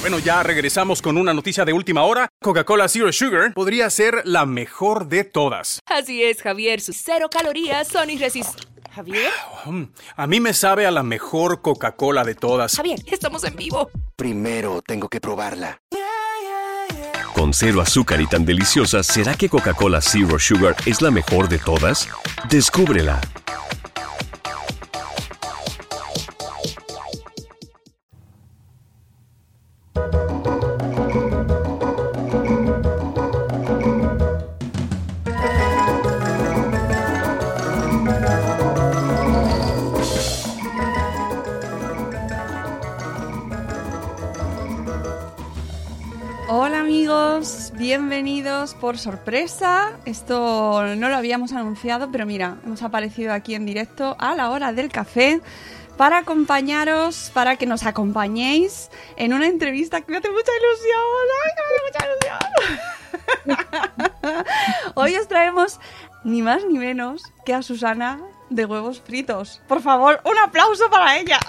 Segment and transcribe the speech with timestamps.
[0.00, 2.28] Bueno, ya regresamos con una noticia de última hora.
[2.40, 5.80] Coca-Cola Zero Sugar podría ser la mejor de todas.
[5.86, 6.80] Así es, Javier.
[6.80, 8.68] Sus cero calorías son irresistibles.
[8.94, 9.30] ¿Javier?
[9.66, 9.82] Mm,
[10.16, 12.76] A mí me sabe a la mejor Coca-Cola de todas.
[12.76, 13.90] Javier, estamos en vivo.
[14.16, 15.80] Primero tengo que probarla.
[17.34, 21.58] Con cero azúcar y tan deliciosa, ¿será que Coca-Cola Zero Sugar es la mejor de
[21.58, 22.08] todas?
[22.48, 23.20] Descúbrela.
[46.50, 48.74] Hola amigos, bienvenidos.
[48.74, 49.92] Por sorpresa.
[50.06, 54.72] Esto no lo habíamos anunciado, pero mira, hemos aparecido aquí en directo a la hora
[54.72, 55.42] del café
[55.98, 61.00] para acompañaros, para que nos acompañéis en una entrevista que me hace mucha ilusión.
[61.44, 62.38] ¡Ay, que me hace mucha ilusión!
[64.94, 65.80] Hoy os traemos
[66.22, 69.60] ni más ni menos que a Susana de huevos fritos.
[69.66, 71.40] Por favor, un aplauso para ella.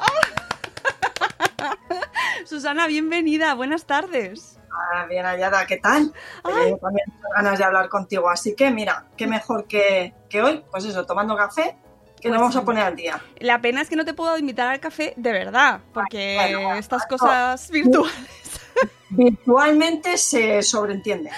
[2.46, 4.60] Susana, bienvenida, buenas tardes.
[4.72, 6.12] Ah, bien hallada, ¿qué tal?
[6.44, 6.76] Ay.
[6.82, 10.86] También tengo ganas de hablar contigo, así que mira, qué mejor que, que hoy, pues
[10.86, 11.78] eso, tomando café,
[12.20, 12.60] que Pues nos vamos sí.
[12.60, 13.22] a poner al día.
[13.40, 17.04] La pena es que no te puedo invitar al café de verdad, porque Bueno, estas
[17.08, 17.18] bueno.
[17.18, 18.16] cosas virtuales.
[19.10, 21.32] Virtualmente se sobreentiende.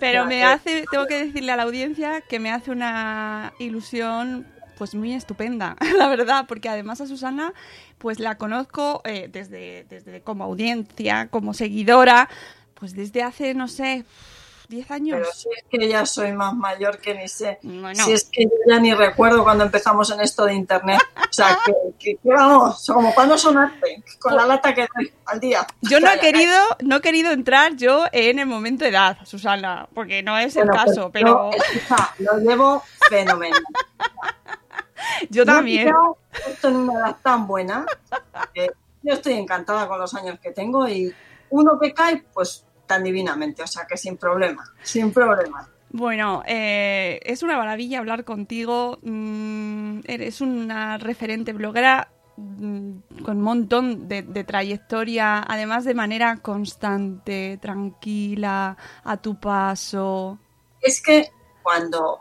[0.00, 0.44] Pero me eh.
[0.44, 5.76] hace, tengo que decirle a la audiencia que me hace una ilusión pues muy estupenda,
[5.98, 7.52] la verdad, porque además a Susana
[7.98, 12.28] pues la conozco eh, desde, desde como audiencia, como seguidora,
[12.74, 14.04] pues desde hace, no sé,
[14.72, 15.18] 10 años.
[15.20, 17.58] Pero si es que ya soy más mayor que ni sé.
[17.62, 18.04] Bueno.
[18.04, 21.00] Si es que yo ya ni recuerdo cuando empezamos en esto de internet.
[21.16, 25.40] O sea, que, que- que vamos, como cuando sonaste, con la lata que doy al
[25.40, 25.66] día.
[25.82, 29.88] Yo no he querido, no he querido entrar yo en el momento de edad, Susana,
[29.94, 33.62] porque no es el bueno, pues caso, pero yo, lo llevo fenomenal.
[35.30, 35.92] yo también.
[36.46, 37.86] justo en una edad tan buena
[39.02, 41.12] yo estoy encantada con los años que tengo y
[41.50, 45.68] uno que cae, pues tan divinamente, o sea que sin problema, sin problema.
[45.90, 48.98] Bueno, eh, es una maravilla hablar contigo.
[49.02, 56.38] mm, eres una referente bloguera mm, con un montón de, de trayectoria, además de manera
[56.38, 60.38] constante, tranquila, a tu paso.
[60.80, 61.30] Es que
[61.62, 62.20] cuando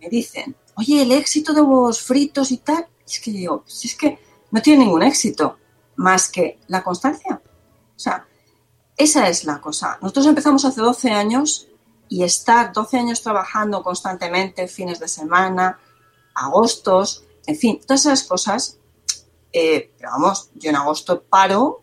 [0.00, 3.96] me dicen, oye, el éxito de huevos fritos y tal, es que digo, si es
[3.96, 4.18] que
[4.50, 5.58] no tiene ningún éxito
[5.96, 7.40] más que la constancia.
[7.96, 8.26] O sea,
[8.96, 9.98] esa es la cosa.
[10.00, 11.68] Nosotros empezamos hace 12 años
[12.08, 15.78] y estar 12 años trabajando constantemente, fines de semana,
[16.34, 18.78] agostos, en fin, todas esas cosas.
[19.52, 21.82] eh, pero vamos, yo en agosto paro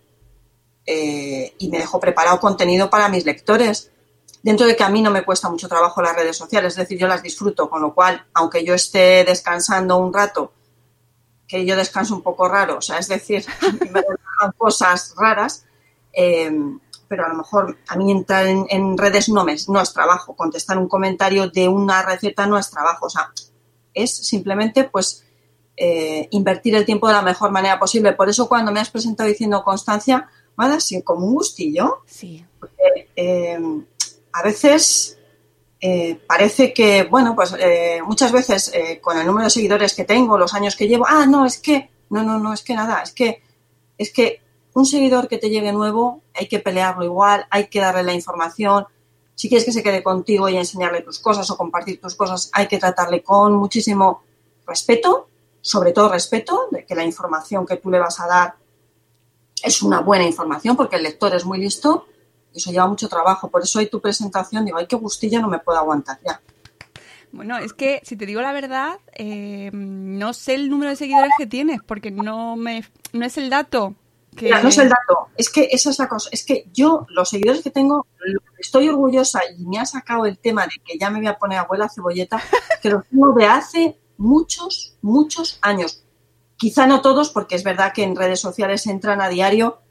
[0.85, 3.91] eh, y me dejo preparado contenido para mis lectores.
[4.43, 6.99] Dentro de que a mí no me cuesta mucho trabajo las redes sociales, es decir,
[6.99, 10.51] yo las disfruto, con lo cual, aunque yo esté descansando un rato,
[11.47, 13.45] que yo descanso un poco raro, o sea, es decir,
[13.91, 14.03] me
[14.57, 15.65] cosas raras,
[16.11, 16.51] eh,
[17.13, 20.35] pero a lo mejor a mí entrar en, en redes no, me, no es trabajo,
[20.35, 23.31] contestar un comentario de una receta no es trabajo, o sea,
[23.93, 25.23] es simplemente pues
[25.77, 28.13] eh, invertir el tiempo de la mejor manera posible.
[28.13, 31.99] Por eso cuando me has presentado diciendo constancia, me ha dado así como un gustillo,
[32.07, 32.43] Sí.
[33.15, 33.59] eh,
[34.31, 35.19] a veces
[35.79, 40.35] eh, parece que, bueno, pues eh, muchas veces con el número de seguidores que tengo,
[40.39, 43.11] los años que llevo, ah, no, es que, no, no, no, es que nada, es
[43.11, 43.43] que,
[43.99, 44.41] es que
[44.73, 48.85] un seguidor que te llegue nuevo hay que pelearlo igual, hay que darle la información.
[49.35, 52.67] Si quieres que se quede contigo y enseñarle tus cosas o compartir tus cosas, hay
[52.67, 54.23] que tratarle con muchísimo
[54.65, 55.27] respeto,
[55.61, 58.55] sobre todo respeto, de que la información que tú le vas a dar
[59.63, 62.07] es una buena información, porque el lector es muy listo
[62.53, 63.49] y eso lleva mucho trabajo.
[63.49, 66.41] Por eso hoy tu presentación, digo, ay, qué gustillo, no me puedo aguantar ya.
[67.31, 71.31] Bueno, es que si te digo la verdad, eh, no sé el número de seguidores
[71.37, 73.95] que tienes, porque no me no es el dato
[74.33, 76.29] que Mira, no es el dato, es que esa es la cosa.
[76.31, 78.07] Es que yo, los seguidores que tengo,
[78.57, 81.59] estoy orgullosa y me ha sacado el tema de que ya me voy a poner
[81.59, 82.41] abuela cebolleta,
[82.81, 86.03] que los tengo de hace muchos, muchos años.
[86.57, 89.83] Quizá no todos, porque es verdad que en redes sociales entran a diario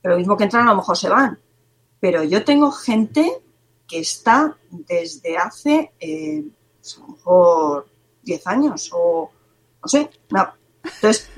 [0.00, 1.38] pero lo mismo que entran a lo mejor se van.
[2.00, 3.42] Pero yo tengo gente
[3.86, 6.44] que está desde hace eh,
[6.80, 7.88] pues, a lo mejor
[8.22, 9.30] 10 años o
[9.82, 10.10] no sé.
[10.30, 10.52] No.
[10.82, 11.28] Entonces,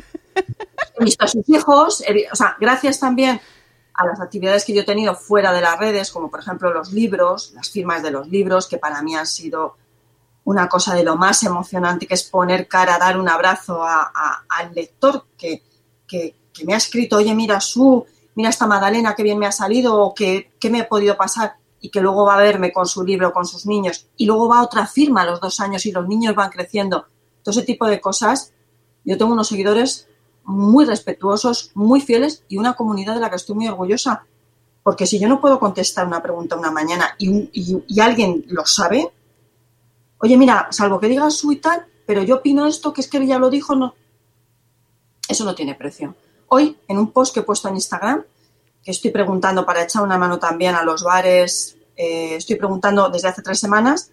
[0.99, 2.03] he visto a sus hijos,
[2.33, 3.41] o sea, gracias también
[3.95, 6.93] a las actividades que yo he tenido fuera de las redes, como por ejemplo los
[6.93, 9.77] libros, las firmas de los libros, que para mí han sido
[10.45, 14.45] una cosa de lo más emocionante, que es poner cara, dar un abrazo a- a-
[14.49, 15.63] al lector que,
[16.07, 16.35] que-
[16.67, 18.05] me ha escrito, oye, mira, su,
[18.35, 21.55] mira esta Magdalena, qué bien me ha salido, o qué, qué me ha podido pasar,
[21.81, 24.63] y que luego va a verme con su libro, con sus niños, y luego va
[24.63, 27.07] otra firma a los dos años y los niños van creciendo.
[27.43, 28.53] Todo ese tipo de cosas,
[29.05, 30.09] yo tengo unos seguidores
[30.45, 34.25] muy respetuosos, muy fieles y una comunidad de la que estoy muy orgullosa.
[34.83, 39.13] Porque si yo no puedo contestar una pregunta una mañana y, alguien lo sabe,
[40.19, 43.25] oye, mira, salvo que digas su y tal, pero yo opino esto, que es que
[43.27, 43.95] ya lo dijo, no.
[45.29, 46.15] Eso no tiene precio.
[46.49, 48.25] Hoy, en un post que he puesto en Instagram,
[48.83, 53.29] que estoy preguntando para echar una mano también a los bares, eh, estoy preguntando desde
[53.29, 54.11] hace tres semanas,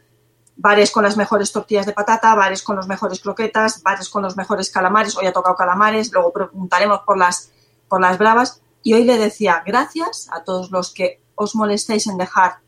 [0.61, 4.35] bares con las mejores tortillas de patata, bares con los mejores croquetas, bares con los
[4.35, 7.51] mejores calamares, hoy ha tocado calamares, luego preguntaremos por las,
[7.88, 12.17] por las bravas, y hoy le decía gracias a todos los que os molestéis en
[12.17, 12.59] dejar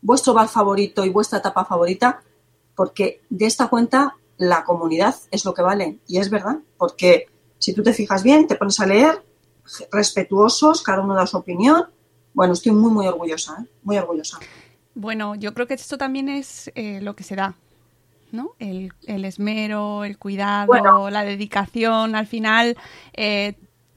[0.00, 2.22] vuestro bar favorito y vuestra etapa favorita,
[2.76, 5.98] porque de esta cuenta la comunidad es lo que vale.
[6.06, 7.26] Y es verdad, porque
[7.58, 9.24] si tú te fijas bien, te pones a leer,
[9.90, 11.86] respetuosos, cada uno da su opinión.
[12.34, 13.66] Bueno, estoy muy, muy orgullosa, ¿eh?
[13.82, 14.38] muy orgullosa.
[14.94, 17.56] Bueno, yo creo que esto también es eh, lo que se da,
[18.32, 18.52] ¿no?
[18.58, 21.10] El, el esmero, el cuidado, Bueno.
[21.10, 22.14] la dedicación.
[22.14, 22.76] Al final,
[23.14, 23.54] eh,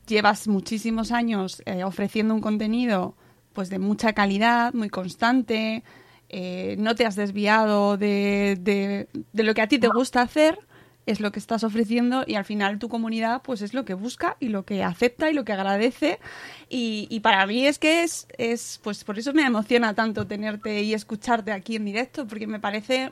[0.08, 3.16] llevas muchísimos años eh, ofreciendo un contenido
[3.54, 5.84] pues de mucha calidad, muy constante.
[6.30, 10.60] eh, no te has desviado de, de- de lo que a ti te gusta hacer,
[11.06, 14.38] es lo que estás ofreciendo y al final tu comunidad pues es lo que busca
[14.40, 16.20] y lo que acepta y lo que agradece
[16.70, 20.82] y, y para mí es que es, es pues por eso me emociona tanto tenerte
[20.82, 23.12] y escucharte aquí en directo porque me parece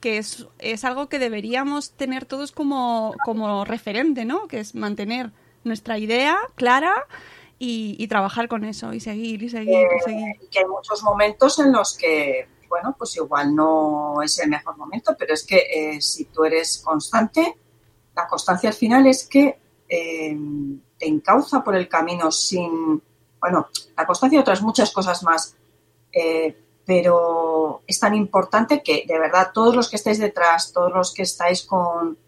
[0.00, 4.46] que es, es algo que deberíamos tener todos como, como referente, ¿no?
[4.46, 5.32] Que es mantener
[5.64, 6.94] nuestra idea clara
[7.58, 10.36] y, y trabajar con eso y seguir y seguir y seguir.
[10.40, 14.76] y que hay muchos momentos en los que, bueno, pues igual no es el mejor
[14.76, 15.56] momento, pero es que
[15.96, 17.56] eh, si tú eres constante,
[18.14, 20.36] la constancia al final es que eh,
[20.98, 23.02] te encauza por el camino sin,
[23.40, 25.56] bueno, la constancia y otras muchas cosas más,
[26.12, 31.12] eh, pero es tan importante que de verdad todos los que estáis detrás, todos los
[31.14, 32.18] que estáis con,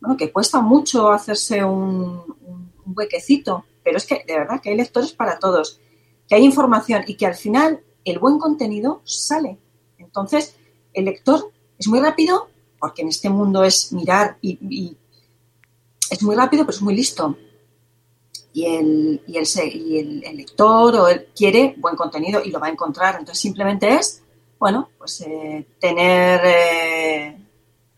[0.00, 4.76] bueno, que cuesta mucho hacerse un, un- huequecito, pero es que de verdad que hay
[4.76, 5.80] lectores para todos,
[6.28, 9.58] que hay información y que al final el buen contenido sale.
[10.12, 10.54] Entonces,
[10.92, 14.94] el lector es muy rápido, porque en este mundo es mirar y,
[16.10, 17.34] es muy rápido, pero es muy listo.
[18.52, 22.60] Y el, y el, y el- el lector o él quiere buen contenido y lo
[22.60, 23.14] va a encontrar.
[23.18, 24.22] Entonces, simplemente es,
[24.58, 27.38] bueno, pues eh, tener, eh,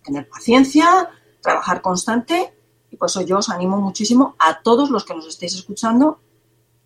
[0.04, 2.52] tener paciencia, trabajar constante
[2.92, 6.20] y por eso yo os animo muchísimo a todos los que nos estéis escuchando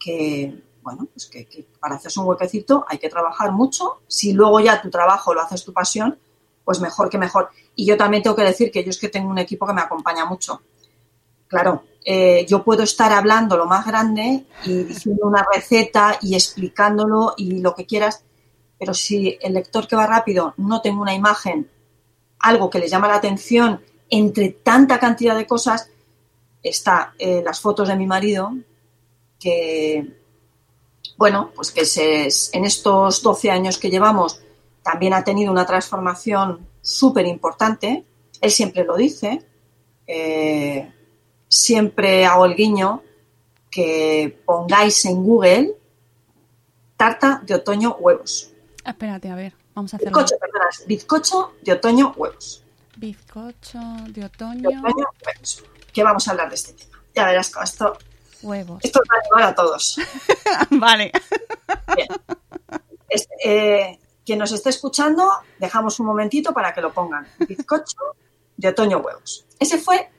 [0.00, 4.00] que, bueno, pues que, para hacerse un huequecito hay que trabajar mucho.
[4.06, 6.18] Si luego ya tu trabajo lo haces tu pasión,
[6.64, 7.50] pues mejor que mejor.
[7.74, 9.82] Y yo también tengo que decir que yo es que tengo un equipo que me
[9.82, 10.62] acompaña mucho.
[11.46, 17.34] Claro, eh, yo puedo estar hablando lo más grande y diciendo una receta y explicándolo
[17.36, 18.24] y lo que quieras,
[18.78, 21.70] pero si el lector que va rápido no tengo una imagen,
[22.38, 25.90] algo que le llama la atención entre tanta cantidad de cosas,
[26.62, 28.54] está eh, las fotos de mi marido,
[29.38, 30.18] que,
[31.18, 34.40] bueno, pues que se, en estos 12 años que llevamos
[34.82, 38.04] también ha tenido una transformación súper importante.
[38.40, 39.44] Él siempre lo dice.
[40.06, 40.90] eh,
[41.48, 43.02] siempre hago el guiño
[43.70, 45.74] que pongáis en Google
[46.96, 48.50] tarta de otoño huevos.
[48.84, 50.18] Espérate, a ver, vamos a hacerlo.
[50.18, 52.62] Bizcocho, perdona, bizcocho de otoño huevos.
[52.96, 55.64] Bizcocho de De otoño, otoño huevos.
[55.92, 57.02] Que vamos a hablar de este tema.
[57.14, 57.98] Ya verás esto,
[58.42, 58.80] huevos.
[58.82, 59.98] esto va a animar a todos.
[60.70, 61.12] vale.
[61.94, 62.08] Bien.
[63.08, 67.26] Este, eh, quien nos esté escuchando, dejamos un momentito para que lo pongan.
[67.48, 67.96] Bizcocho
[68.56, 69.46] de otoño huevos.
[69.58, 70.10] Ese fue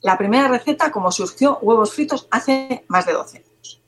[0.00, 3.82] la primera receta como surgió huevos fritos hace más de 12 años.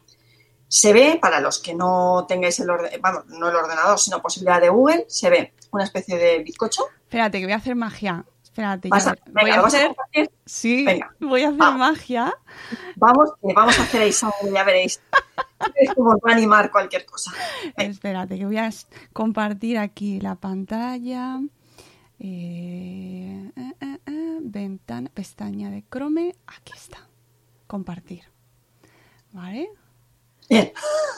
[0.68, 4.60] Se ve, para los que no tengáis el orden, vamos, no el ordenador, sino posibilidad
[4.60, 6.82] de Google, se ve una especie de bizcocho.
[7.02, 8.26] Espérate, que voy a hacer magia.
[8.50, 10.30] Espérate, ya- voy venga, a ¿lo vas a hacer.
[10.46, 11.14] Sí, Venga.
[11.20, 12.34] voy a hacer magia.
[12.96, 15.00] Vamos, vamos a hacer ahí sangre, ya veréis.
[15.74, 17.30] Es como va a animar cualquier cosa.
[17.76, 17.90] Venga.
[17.90, 18.70] Espérate, que voy a
[19.12, 21.40] compartir aquí la pantalla.
[22.18, 26.34] Eh, eh, eh, eh, ventana, pestaña de Chrome.
[26.46, 27.06] Aquí está.
[27.68, 28.24] Compartir.
[29.32, 29.68] ¿Vale?
[30.48, 30.72] Bien,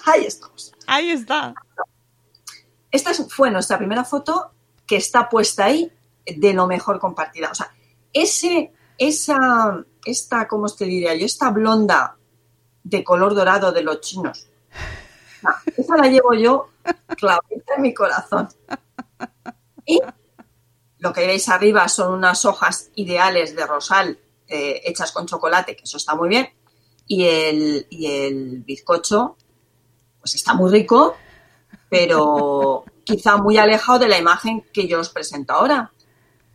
[0.05, 0.73] ahí estamos.
[0.87, 1.55] Ahí está.
[2.91, 4.51] Esta fue nuestra primera foto
[4.87, 5.91] que está puesta ahí
[6.27, 7.51] de lo mejor compartida.
[7.51, 7.73] O sea,
[8.13, 11.27] ese, esa, esta, ¿cómo te diría yo?
[11.27, 12.17] Esta blonda
[12.83, 14.47] de color dorado de los chinos.
[15.77, 16.71] esa la llevo yo
[17.17, 18.49] clavita en mi corazón.
[19.87, 20.01] Y
[20.99, 25.85] lo que veis arriba son unas hojas ideales de rosal eh, hechas con chocolate, que
[25.85, 26.49] eso está muy bien.
[27.07, 29.37] Y el, y el bizcocho,
[30.21, 31.17] pues está muy rico,
[31.89, 35.93] pero quizá muy alejado de la imagen que yo os presento ahora.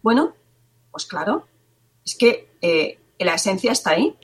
[0.06, 0.36] Bueno,
[0.92, 1.48] pues claro,
[2.06, 4.16] es que eh, la esencia está ahí.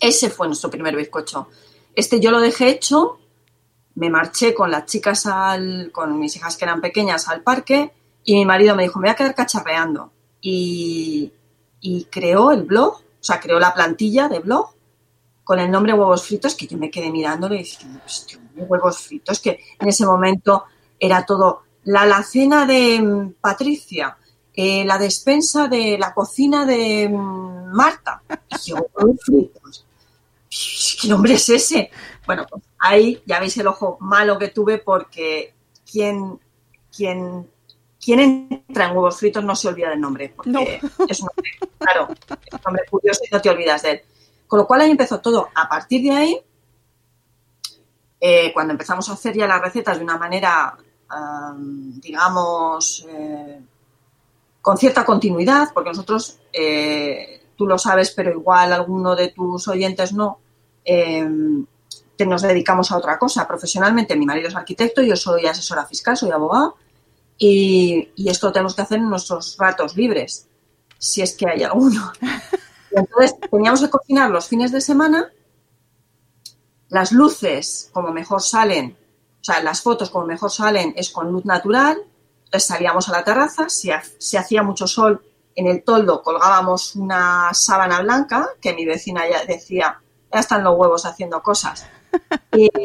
[0.00, 1.46] Ese fue nuestro primer bizcocho.
[1.94, 3.20] Este yo lo dejé hecho,
[3.94, 7.92] me marché con las chicas al, con mis hijas que eran pequeñas al parque
[8.24, 10.10] y mi marido me dijo, me voy a quedar cacharreando.
[10.40, 11.32] Y,
[11.80, 14.70] y creó el blog, o sea, creó la plantilla de blog
[15.44, 17.86] con el nombre huevos fritos que yo me quedé mirándole y dije,
[18.56, 20.64] huevos fritos, que en ese momento
[20.98, 24.16] era todo la alacena de mm, Patricia,
[24.54, 28.22] eh, la despensa de la cocina de mm, Marta.
[28.50, 28.76] Y yo,
[29.24, 29.86] fritos.
[31.00, 31.90] ¿Qué nombre es ese?
[32.26, 35.54] Bueno, pues ahí ya veis el ojo malo que tuve porque
[35.90, 36.38] quien,
[36.94, 37.48] quien,
[37.98, 42.08] quien entra en huevos fritos no se olvida del nombre, porque es un nombre, claro,
[42.12, 44.02] es un nombre curioso y no te olvidas de él.
[44.46, 45.48] Con lo cual ahí empezó todo.
[45.54, 46.40] A partir de ahí,
[48.20, 50.76] eh, cuando empezamos a hacer ya las recetas de una manera,
[52.00, 53.60] digamos, eh,
[54.62, 60.14] con cierta continuidad, porque nosotros, eh, tú lo sabes, pero igual alguno de tus oyentes
[60.14, 60.38] no,
[62.24, 63.46] nos dedicamos a otra cosa.
[63.46, 66.76] Profesionalmente, mi marido es arquitecto, yo soy asesora fiscal, soy abogado,
[67.36, 70.48] y, y esto lo tenemos que hacer en nuestros ratos libres,
[70.98, 72.12] si es que hay alguno.
[72.90, 75.32] entonces teníamos que cocinar los fines de semana.
[76.88, 78.96] Las luces, como mejor salen,
[79.42, 81.98] o sea, las fotos como mejor salen es con luz natural.
[82.58, 85.22] Salíamos a la terraza, si, si hacía mucho sol,
[85.54, 90.00] en el toldo colgábamos una sábana blanca, que mi vecina ya decía,
[90.32, 91.86] ya están los huevos haciendo cosas.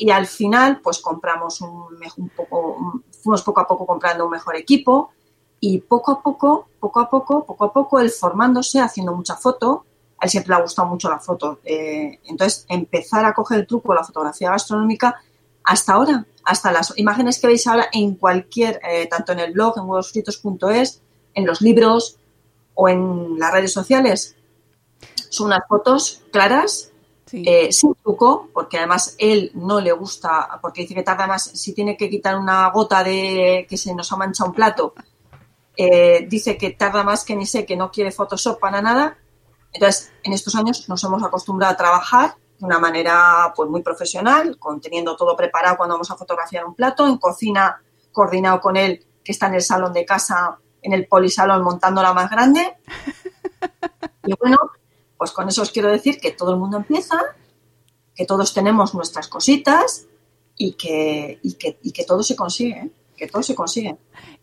[0.00, 4.54] Y, al final, pues compramos un, un poco, fuimos poco a poco comprando un mejor
[4.54, 5.10] equipo,
[5.60, 9.84] y poco a poco, poco a poco, poco a poco, él formándose, haciendo mucha foto,
[10.18, 11.58] a él siempre le ha gustado mucho la foto.
[11.64, 15.20] Eh, entonces, empezar a coger el truco de la fotografía gastronómica
[15.68, 19.76] hasta ahora, hasta las imágenes que veis ahora en cualquier, eh, tanto en el blog,
[19.76, 21.02] en huevosfritos.es,
[21.34, 22.16] en los libros
[22.72, 24.34] o en las redes sociales.
[25.28, 26.90] Son unas fotos claras,
[27.32, 31.74] eh, sin truco, porque además él no le gusta, porque dice que tarda más, si
[31.74, 34.94] tiene que quitar una gota de que se nos ha manchado un plato,
[35.76, 39.18] eh, dice que tarda más que ni sé, que no quiere Photoshop para nada.
[39.70, 44.58] Entonces, en estos años nos hemos acostumbrado a trabajar de una manera pues muy profesional,
[44.58, 47.80] con teniendo todo preparado cuando vamos a fotografiar un plato, en cocina
[48.12, 52.12] coordinado con él, que está en el salón de casa, en el polisalón montando la
[52.12, 52.76] más grande.
[54.24, 54.58] Y bueno,
[55.16, 57.18] pues con eso os quiero decir que todo el mundo empieza,
[58.14, 60.04] que todos tenemos nuestras cositas
[60.54, 62.90] y que, y que, y que todo se consigue, ¿eh?
[63.16, 63.96] que todo se consigue.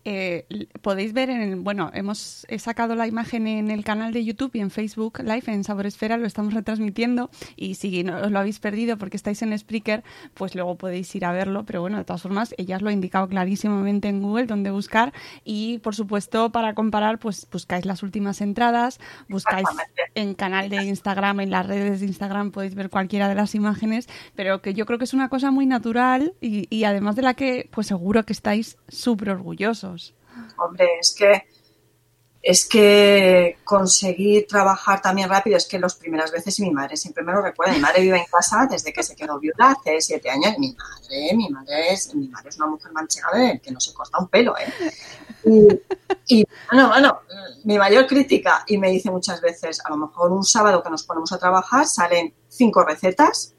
[0.08, 0.46] Eh,
[0.82, 4.70] podéis ver en bueno, hemos sacado la imagen en el canal de YouTube y en
[4.70, 7.28] Facebook Live en Sabor Esfera lo estamos retransmitiendo.
[7.56, 11.24] Y si no os lo habéis perdido porque estáis en Spreaker, pues luego podéis ir
[11.24, 14.46] a verlo, pero bueno, de todas formas, ella os lo ha indicado clarísimamente en Google
[14.46, 15.12] donde buscar.
[15.42, 19.66] Y por supuesto para comparar, pues buscáis las últimas entradas, buscáis
[20.14, 24.08] en canal de Instagram, en las redes de Instagram podéis ver cualquiera de las imágenes,
[24.36, 27.34] pero que yo creo que es una cosa muy natural y, y además de la
[27.34, 29.95] que pues seguro que estáis súper orgullosos.
[30.56, 31.44] Hombre, es que
[32.46, 37.24] es que conseguir trabajar también rápido es que las primeras veces y mi madre siempre
[37.24, 37.72] me lo recuerda.
[37.72, 40.54] Mi madre vive en casa desde que se quedó viuda hace siete años.
[40.56, 43.92] Y mi madre, mi madre es, mi madre es una mujer manchega que no se
[43.92, 45.82] corta un pelo, ¿eh?
[46.28, 47.20] Y, bueno, bueno,
[47.64, 51.02] mi mayor crítica, y me dice muchas veces, a lo mejor un sábado que nos
[51.02, 53.54] ponemos a trabajar salen cinco recetas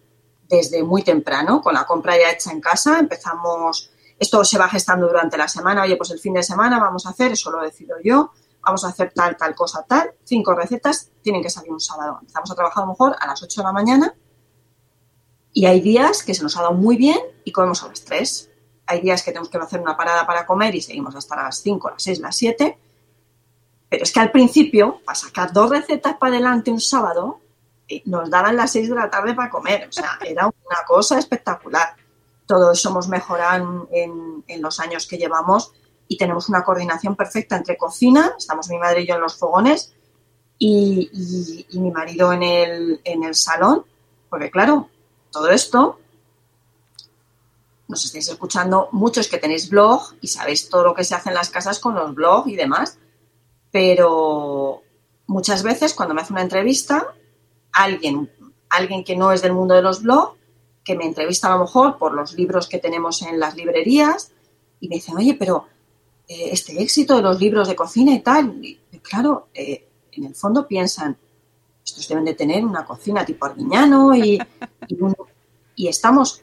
[0.47, 5.07] desde muy temprano, con la compra ya hecha en casa, empezamos esto se va gestando
[5.07, 5.83] durante la semana.
[5.83, 8.31] Oye, pues el fin de semana vamos a hacer, eso lo decido yo,
[8.61, 10.11] vamos a hacer tal, tal cosa, tal.
[10.23, 12.17] Cinco recetas tienen que salir un sábado.
[12.21, 14.15] Empezamos a trabajar a lo mejor a las 8 de la mañana
[15.53, 18.49] y hay días que se nos ha dado muy bien y comemos a las 3.
[18.87, 21.89] Hay días que tenemos que hacer una parada para comer y seguimos hasta las 5,
[21.89, 22.77] las 6, las 7.
[23.89, 27.39] Pero es que al principio, para sacar dos recetas para adelante un sábado,
[27.87, 29.87] eh, nos daban las 6 de la tarde para comer.
[29.87, 31.95] O sea, era una cosa espectacular
[32.47, 35.73] todos somos mejorado en, los años que llevamos
[36.07, 39.93] y tenemos una coordinación perfecta entre cocina, estamos mi madre y yo en los fogones
[40.57, 43.85] y, mi marido en el, en el salón,
[44.29, 44.89] porque claro,
[45.31, 45.99] todo esto,
[47.87, 51.35] nos estáis escuchando muchos que tenéis blog y sabéis todo lo que se hace en
[51.35, 52.97] las casas con los blogs y demás,
[53.71, 54.81] pero
[55.27, 57.13] muchas veces cuando me hace una entrevista,
[57.73, 58.31] alguien,
[58.69, 60.36] alguien que no es del mundo de los blogs,
[60.87, 64.31] que me entrevista a lo mejor por los libros que tenemos en las librerías,
[64.79, 65.65] y me dicen, oye, pero
[66.29, 68.61] eh, este éxito de los libros de cocina y tal,
[69.01, 71.17] claro, eh, en el fondo piensan,
[71.85, 74.39] estos deben de tener una cocina tipo Arguiñano y,
[75.75, 76.41] y estamos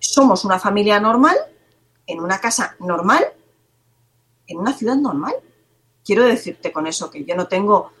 [0.00, 1.36] somos una familia normal,
[2.04, 3.24] en una casa normal,
[4.48, 5.36] en una ciudad normal.
[6.04, 7.92] Quiero decirte con eso que yo no tengo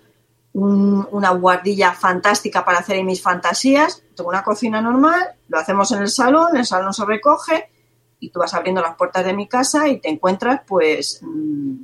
[0.58, 6.08] una guardilla fantástica para hacer mis fantasías, tengo una cocina normal, lo hacemos en el
[6.08, 7.68] salón, el salón se recoge
[8.20, 11.74] y tú vas abriendo las puertas de mi casa y te encuentras pues, mm,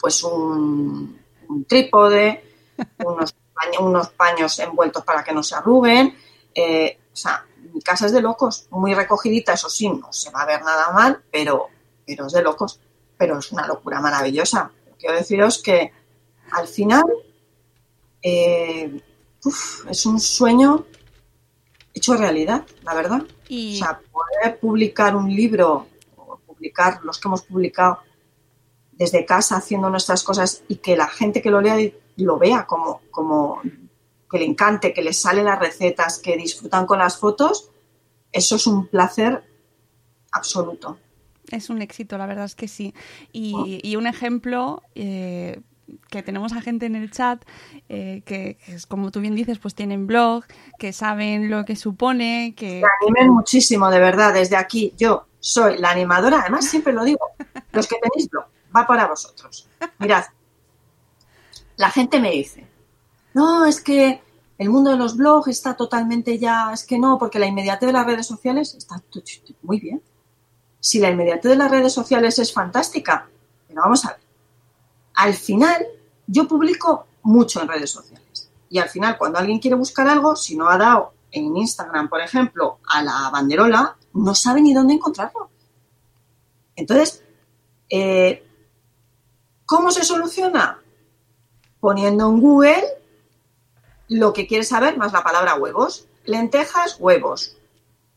[0.00, 1.20] pues un,
[1.68, 2.42] trípode,
[3.04, 3.36] unos,
[3.78, 6.16] unos, paños envueltos para que no se arruguen,
[6.52, 10.42] eh, o sea, mi casa es de locos, muy recogidita, eso sí, no se va
[10.42, 11.68] a ver nada mal, pero,
[12.04, 12.80] pero es de locos.
[13.16, 14.72] Pero es una locura maravillosa.
[14.98, 15.92] Quiero deciros que
[16.52, 17.04] al final
[18.22, 19.00] eh,
[19.88, 20.86] es un sueño
[21.94, 23.22] hecho realidad, la verdad.
[23.22, 25.86] O sea, poder publicar un libro,
[26.16, 27.98] o publicar los que hemos publicado
[28.92, 31.76] desde casa haciendo nuestras cosas y que la gente que lo lea
[32.16, 33.62] lo vea como, como
[34.30, 37.70] que le encante, que les salen las recetas, que disfrutan con las fotos,
[38.30, 39.42] eso es un placer
[40.32, 40.98] absoluto.
[41.50, 42.94] Es un éxito, la verdad es que sí.
[43.32, 45.60] Y, un ejemplo eh,
[46.08, 47.44] que tenemos a gente en el chat
[47.88, 50.44] eh, que, es, como tú bien dices, pues tienen blog,
[50.78, 52.82] que saben lo que supone, que...
[52.82, 54.94] Me animen muchísimo, de verdad, desde aquí.
[54.96, 57.20] Yo soy la animadora, además siempre lo digo,
[57.72, 59.68] los que tenéis blog, va para vosotros.
[59.98, 60.24] Mirad,
[61.76, 62.66] la gente me dice,
[63.34, 64.20] no, es que
[64.58, 67.92] el mundo de los blogs está totalmente ya, es que no, porque la inmediatez de
[67.94, 69.02] las redes sociales está
[69.62, 70.02] muy bien.
[70.80, 73.28] Si la inmediatez de las redes sociales es fantástica,
[73.66, 74.29] pero vamos a ver.
[75.20, 75.86] Al final,
[76.26, 78.50] yo publico mucho en redes sociales.
[78.70, 82.22] Y al final, cuando alguien quiere buscar algo, si no ha dado en Instagram, por
[82.22, 85.50] ejemplo, a la banderola, no sabe ni dónde encontrarlo.
[86.74, 87.22] Entonces,
[87.90, 88.46] eh,
[89.66, 90.78] ¿cómo se soluciona?
[91.80, 92.84] Poniendo en Google
[94.08, 96.08] lo que quieres saber más la palabra huevos.
[96.24, 97.58] Lentejas, huevos.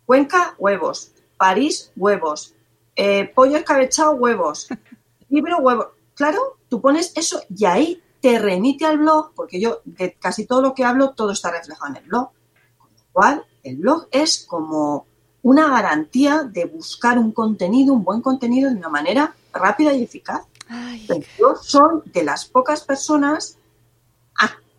[0.05, 1.11] Cuenca, huevos.
[1.35, 2.53] París, huevos.
[2.95, 4.69] Eh, pollo escabechado, huevos.
[5.29, 5.87] Libro, huevos.
[6.15, 10.61] Claro, tú pones eso y ahí te remite al blog, porque yo de casi todo
[10.61, 12.29] lo que hablo, todo está reflejado en el blog.
[12.77, 15.05] Con lo cual, el blog es como
[15.41, 20.43] una garantía de buscar un contenido, un buen contenido de una manera rápida y eficaz.
[21.37, 23.57] Yo soy de las pocas personas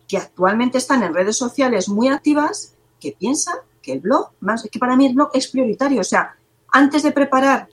[0.07, 4.79] que actualmente están en redes sociales muy activas que piensan que el blog, más que
[4.79, 6.01] para mí el blog es prioritario.
[6.01, 6.35] O sea,
[6.71, 7.69] antes de preparar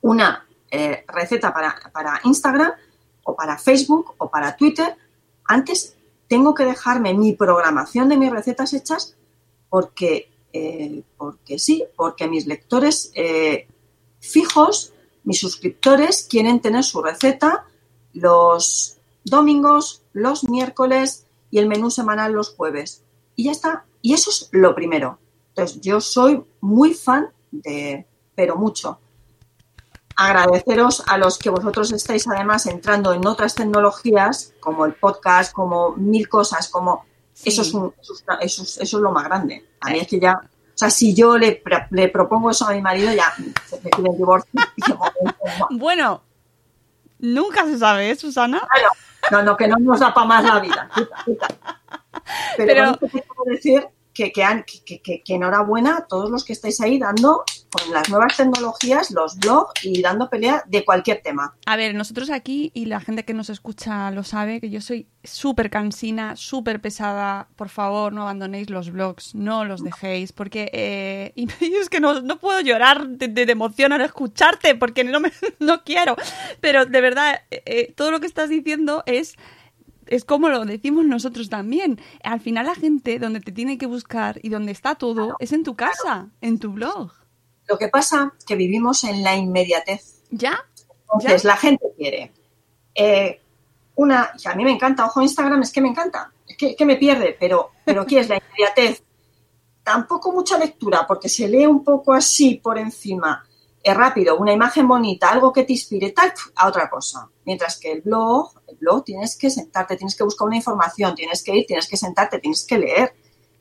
[0.00, 2.72] una eh, receta para, Instagram
[3.24, 4.96] o para Facebook o para Twitter,
[5.44, 5.96] antes
[6.28, 9.16] tengo que dejarme mi programación de mis recetas hechas
[9.68, 13.66] porque, eh, porque sí, porque mis lectores eh,
[14.20, 14.92] fijos,
[15.24, 17.66] mis suscriptores, quieren tener su receta
[18.12, 23.02] los domingos, los miércoles y el menú semanal los jueves.
[23.36, 23.84] Y ya está.
[24.02, 25.18] Y eso es lo primero.
[25.48, 28.98] Entonces, yo soy muy fan de, pero mucho.
[30.20, 35.92] Agradeceros a los que vosotros estáis además entrando en otras tecnologías, como el podcast, como
[35.96, 37.06] mil cosas, como
[37.42, 37.72] eso, es
[38.42, 39.66] eso, es, lo más grande.
[39.80, 42.82] A mí es que ya, o sea, si yo le, le propongo eso a mi
[42.82, 43.32] marido, ya
[43.66, 44.50] se me pide el divorcio.
[45.70, 46.20] bueno,
[47.18, 48.68] nunca se sabe, ¿eh, Susana?
[49.30, 50.90] No, no, que no nos da para más la vida.
[52.58, 52.98] Pero, Pero...
[52.98, 58.36] quiero decir que, que, enhorabuena a todos los que estáis ahí dando con las nuevas
[58.36, 61.54] tecnologías, los blogs y dando pelea de cualquier tema.
[61.66, 65.06] A ver, nosotros aquí y la gente que nos escucha lo sabe, que yo soy
[65.22, 67.48] súper cansina, súper pesada.
[67.56, 72.22] Por favor, no abandonéis los blogs, no los dejéis, porque eh, y es que no,
[72.38, 76.16] puedo llorar de, emoción al escucharte, porque no, me, no quiero.
[76.60, 79.36] Pero de verdad, eh, eh, todo lo que estás diciendo es
[80.06, 82.00] es como lo decimos nosotros también.
[82.24, 85.62] Al final la gente donde te tiene que buscar y donde está todo es en
[85.62, 87.12] tu casa, en tu blog.
[87.70, 90.22] Lo que pasa es que vivimos en la inmediatez.
[90.32, 90.66] ¿Ya?
[91.04, 92.32] Entonces la gente quiere
[92.94, 93.40] eh,
[93.94, 96.96] una, y a mí me encanta, ojo Instagram, es que me encanta, es que, me
[96.96, 99.04] pierde, pero, pero ¿qué es la inmediatez?
[99.84, 103.44] Tampoco mucha lectura, porque se lee un poco así por encima
[103.82, 107.30] es rápido, una imagen bonita, algo que te inspire, tal, a otra cosa.
[107.46, 111.42] Mientras que el blog, el blog tienes que sentarte, tienes que buscar una información, tienes
[111.42, 113.14] que ir, tienes que sentarte, tienes que leer,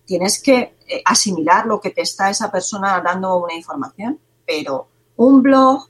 [0.06, 0.76] tienes que
[1.06, 5.88] asimilar lo que te está esa persona dando una información, pero un blog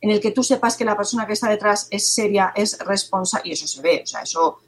[0.00, 3.50] en el que tú sepas que la persona que está detrás es seria, es responsable,
[3.50, 4.58] y eso se ve, o sea, eso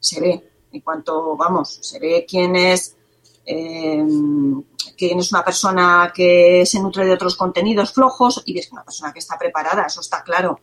[0.00, 0.50] se ve.
[0.72, 2.96] En cuanto, vamos, se ve quién es,
[3.46, 4.06] eh,
[4.96, 9.12] quién es una persona que se nutre de otros contenidos flojos y ves una persona
[9.12, 10.60] que está preparada, eso está claro.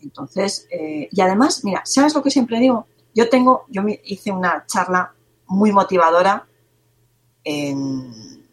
[0.00, 2.86] Entonces, eh, y además, mira, ¿sabes lo que siempre digo?
[3.14, 5.12] Yo tengo, yo hice una charla
[5.46, 6.47] muy motivadora,
[7.44, 8.46] en,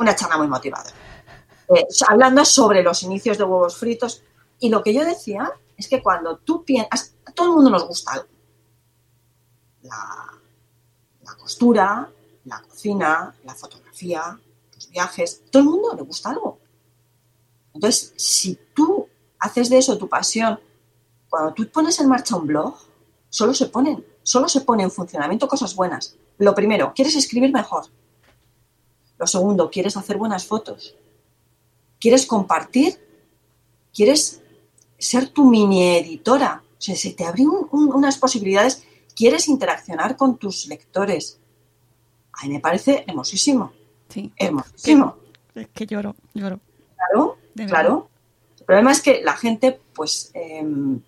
[0.00, 0.94] una charla muy motivadora,
[1.74, 4.22] eh, hablando sobre los inicios de huevos fritos.
[4.58, 7.86] Y lo que yo decía es que cuando tú piensas, a todo el mundo nos
[7.86, 8.28] gusta algo.
[9.82, 10.32] La,
[11.24, 12.08] la costura,
[12.44, 14.38] la cocina, la fotografía,
[14.74, 16.58] los viajes, todo el mundo le gusta algo.
[17.74, 20.60] Entonces, si tú haces de eso tu pasión,
[21.28, 22.76] cuando tú pones en marcha un blog,
[23.28, 26.16] solo se ponen, solo se pone en funcionamiento cosas buenas.
[26.42, 27.84] Lo primero, quieres escribir mejor.
[29.16, 30.96] Lo segundo, quieres hacer buenas fotos.
[32.00, 32.98] Quieres compartir.
[33.94, 34.42] Quieres
[34.98, 36.64] ser tu mini editora.
[36.66, 38.82] O sea, se te abren unas posibilidades.
[39.14, 41.38] Quieres interaccionar con tus lectores.
[42.32, 43.72] A mí me parece hermosísimo.
[44.08, 44.32] Sí.
[44.36, 45.18] Hermosísimo.
[45.54, 46.58] Es que lloro, lloro.
[46.96, 48.08] Claro, claro.
[48.58, 51.00] El problema es que la gente, pues, em,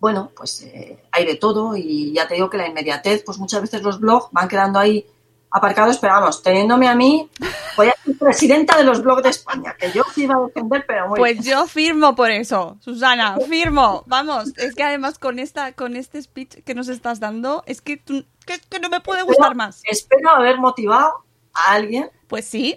[0.00, 3.60] bueno, pues eh, hay de todo y ya te digo que la inmediatez, pues muchas
[3.60, 5.06] veces los blogs van quedando ahí
[5.50, 7.28] aparcados, pero vamos, teniéndome a mí,
[7.76, 11.08] voy a ser presidenta de los blogs de España, que yo iba a defender, pero
[11.08, 14.04] muy Pues yo firmo por eso, Susana, firmo.
[14.06, 17.96] Vamos, es que además con esta, con este speech que nos estás dando, es que,
[17.96, 19.82] tú, que, no me puede gustar más.
[19.84, 22.10] Espero haber motivado a alguien.
[22.28, 22.76] Pues sí.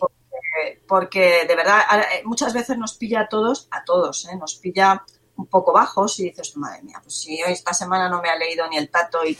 [0.87, 1.81] Porque, de verdad,
[2.25, 4.35] muchas veces nos pilla a todos, a todos, ¿eh?
[4.35, 5.03] nos pilla
[5.37, 8.35] un poco bajos y dices, madre mía, pues si hoy esta semana no me ha
[8.35, 9.37] leído ni el tato y,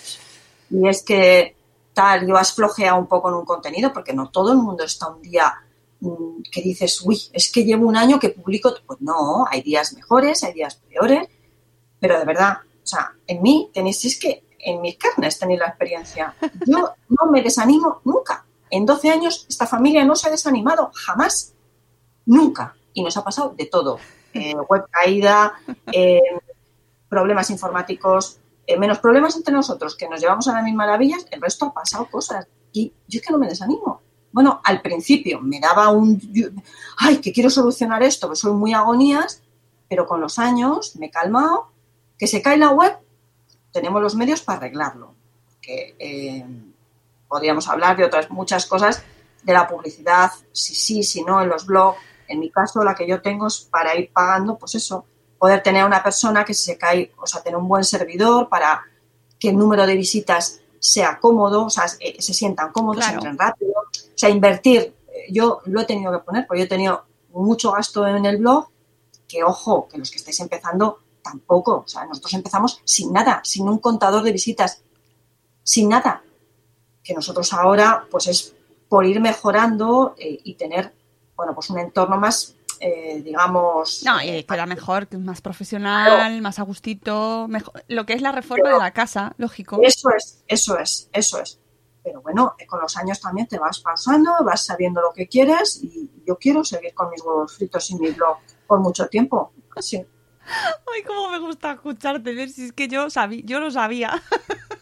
[0.70, 1.56] y es que
[1.94, 5.10] tal, yo has flojeado un poco en un contenido, porque no todo el mundo está
[5.10, 5.54] un día
[6.00, 9.94] mm, que dices, uy, es que llevo un año que publico, pues no, hay días
[9.94, 11.28] mejores, hay días peores,
[12.00, 15.68] pero de verdad, o sea, en mí tenéis, es que en mis carnes tenéis la
[15.68, 16.36] experiencia.
[16.66, 18.46] Yo no me desanimo nunca.
[18.70, 21.54] En 12 años esta familia no se ha desanimado, jamás,
[22.26, 22.76] nunca.
[22.94, 24.00] Y nos ha pasado de todo.
[24.34, 25.54] Eh, web caída,
[25.92, 26.22] eh,
[27.08, 31.42] problemas informáticos, eh, menos problemas entre nosotros, que nos llevamos a las mismas maravillas, el
[31.42, 32.48] resto ha pasado cosas.
[32.72, 34.02] Y yo es que no me desanimo.
[34.32, 36.20] Bueno, al principio me daba un,
[36.98, 39.44] ay, que quiero solucionar esto, que soy muy agonías,
[39.88, 41.68] pero con los años me he calmado,
[42.18, 42.98] que se cae la web,
[43.72, 45.14] tenemos los medios para arreglarlo.
[45.62, 46.46] Que
[47.28, 49.04] podríamos hablar de otras muchas cosas,
[49.44, 52.00] de la publicidad, si sí, si no, en los blogs.
[52.28, 55.06] En mi caso, la que yo tengo es para ir pagando, pues eso,
[55.38, 58.82] poder tener una persona que se cae, o sea, tener un buen servidor para
[59.40, 63.38] que el número de visitas sea cómodo, o sea, eh, se sientan cómodos, se entren
[63.38, 63.74] rápido.
[63.74, 67.72] O sea, invertir, eh, yo lo he tenido que poner, porque yo he tenido mucho
[67.72, 68.68] gasto en el blog,
[69.28, 71.84] que ojo, que los que estáis empezando tampoco.
[71.86, 74.84] O sea, nosotros empezamos sin nada, sin un contador de visitas,
[75.64, 76.24] sin nada.
[77.04, 78.54] Que nosotros ahora, pues es
[78.88, 80.94] por ir mejorando eh, y tener,
[81.36, 84.04] bueno, pues un entorno más eh, digamos...
[84.04, 88.72] No, y queda mejor, más profesional, más a gustito, mejor, lo que es la reforma
[88.72, 89.80] de la casa, lógico.
[89.82, 91.60] Eso es, eso es, eso es.
[92.04, 95.82] Pero bueno, eh, con los años también te vas pausando, vas sabiendo lo que quieres
[95.82, 99.54] y yo quiero seguir con mis huevos fritos y mi blog por mucho tiempo.
[99.78, 99.98] Así.
[100.94, 104.22] Ay, cómo me gusta escucharte, ver si es que yo, sabía, yo lo sabía.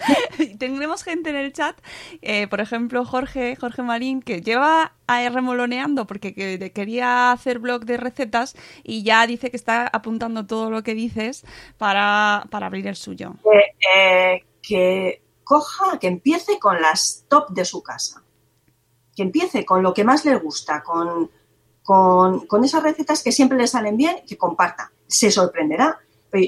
[0.58, 1.76] Tenemos gente en el chat,
[2.22, 6.34] eh, por ejemplo, Jorge, Jorge Marín, que lleva a remoloneando porque
[6.72, 11.44] quería hacer blog de recetas y ya dice que está apuntando todo lo que dices
[11.78, 13.34] para, abrir el suyo.
[13.94, 18.22] Eh, que coja, que empiece con las top de su casa.
[19.16, 21.30] Que empiece con lo que más le gusta, con,
[21.82, 24.92] con, con esas recetas que siempre le salen bien, que comparta.
[25.08, 25.98] Se sorprenderá.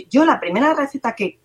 [0.08, 1.41] Yo la primera receta que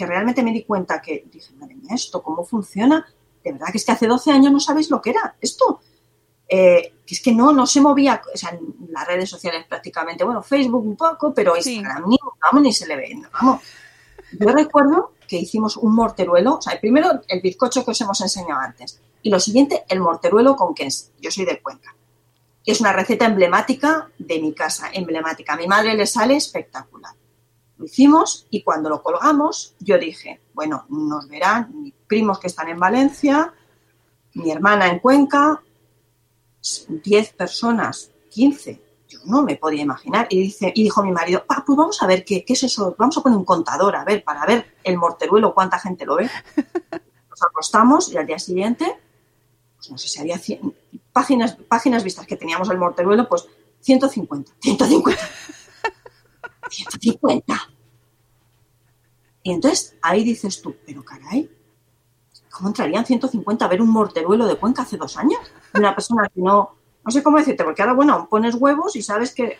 [0.00, 3.06] que realmente me di cuenta que dije, madre mía, ¿esto cómo funciona?
[3.44, 5.82] De verdad que es que hace 12 años no sabéis lo que era esto.
[6.48, 10.24] Eh, que es que no, no se movía, o sea, en las redes sociales prácticamente,
[10.24, 13.60] bueno, Facebook un poco, pero Instagram ni, vamos, ni se le ve, vamos.
[14.32, 18.58] Yo recuerdo que hicimos un morteruelo, o sea, primero el bizcocho que os hemos enseñado
[18.58, 21.10] antes, y lo siguiente, el morteruelo con queso.
[21.20, 21.94] Yo soy de Cuenca.
[22.64, 25.52] Es una receta emblemática de mi casa, emblemática.
[25.52, 27.12] A mi madre le sale espectacular.
[27.80, 32.68] Lo hicimos y cuando lo colgamos, yo dije, bueno, nos verán mis primos que están
[32.68, 33.54] en Valencia,
[34.34, 35.62] mi hermana en Cuenca,
[36.88, 38.82] 10 personas, 15.
[39.08, 40.26] Yo no me podía imaginar.
[40.28, 43.16] Y, dice, y dijo mi marido, pues vamos a ver qué, qué es eso, vamos
[43.16, 46.30] a poner un contador, a ver, para ver el morteruelo, cuánta gente lo ve.
[47.30, 48.94] Nos acostamos y al día siguiente
[49.80, 50.74] pues no sé si había 100
[51.10, 53.46] páginas, páginas vistas que teníamos el morteruelo, pues
[53.80, 55.22] 150, 150,
[56.70, 57.70] 150.
[59.42, 61.50] Y entonces ahí dices tú, pero caray,
[62.50, 65.40] ¿cómo entrarían 150 a ver un morteruelo de Cuenca hace dos años?
[65.74, 69.34] Una persona que no, no sé cómo decirte, porque ahora, bueno, pones huevos y sabes
[69.34, 69.58] que,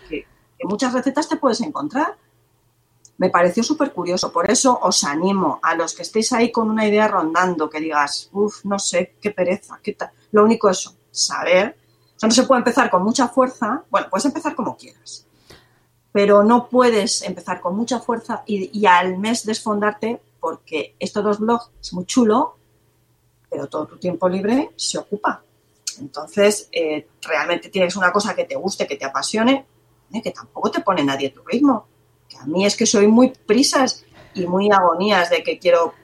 [0.64, 2.16] muchas recetas te puedes encontrar.
[3.16, 6.86] Me pareció súper curioso, por eso os animo a los que estéis ahí con una
[6.86, 10.10] idea rondando, que digas, uff, no sé, qué pereza, qué tal.
[10.32, 11.76] Lo único es saber.
[12.16, 15.26] O sea, no se puede empezar con mucha fuerza, bueno, puedes empezar como quieras,
[16.12, 21.38] pero no puedes empezar con mucha fuerza y, al mes desfondarte porque esto de los
[21.38, 22.56] blogs es muy chulo,
[23.48, 25.42] pero todo tu tiempo libre se ocupa.
[26.00, 29.66] Entonces, eh, realmente tienes una cosa que te guste, que te apasione,
[30.12, 31.86] eh, que tampoco te pone nadie tu ritmo.
[32.28, 35.94] Que a mí es que soy muy prisas y muy agonías de que quiero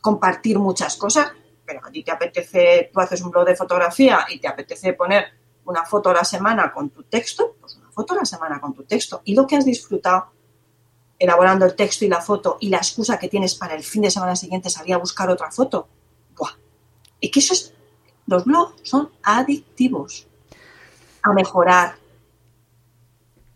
[0.00, 1.32] compartir muchas cosas,
[1.64, 5.24] pero a ti te apetece, tú haces un blog de fotografía y te apetece poner
[5.64, 7.56] una foto a la semana con tu texto,
[8.00, 9.20] foto a la semana con tu texto.
[9.24, 10.30] Y lo que has disfrutado
[11.18, 14.10] elaborando el texto y la foto y la excusa que tienes para el fin de
[14.10, 15.86] semana siguiente salir a buscar otra foto.
[16.34, 16.52] ¡Buah!
[17.20, 17.74] Y que eso es,
[18.26, 20.26] los blogs son adictivos
[21.22, 21.96] a mejorar,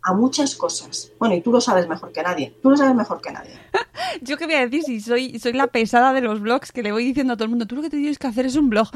[0.02, 1.11] a muchas cosas.
[1.18, 2.54] Bueno, y tú lo sabes mejor que nadie.
[2.62, 3.59] Tú lo sabes mejor que nadie.
[4.20, 6.92] Yo qué voy a decir si soy, soy la pesada de los blogs que le
[6.92, 8.68] voy diciendo a todo el mundo, tú lo que te tienes que hacer es un
[8.68, 8.90] blog.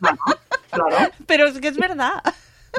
[0.00, 0.18] Bueno,
[0.70, 1.12] claro.
[1.26, 2.22] Pero es que es verdad.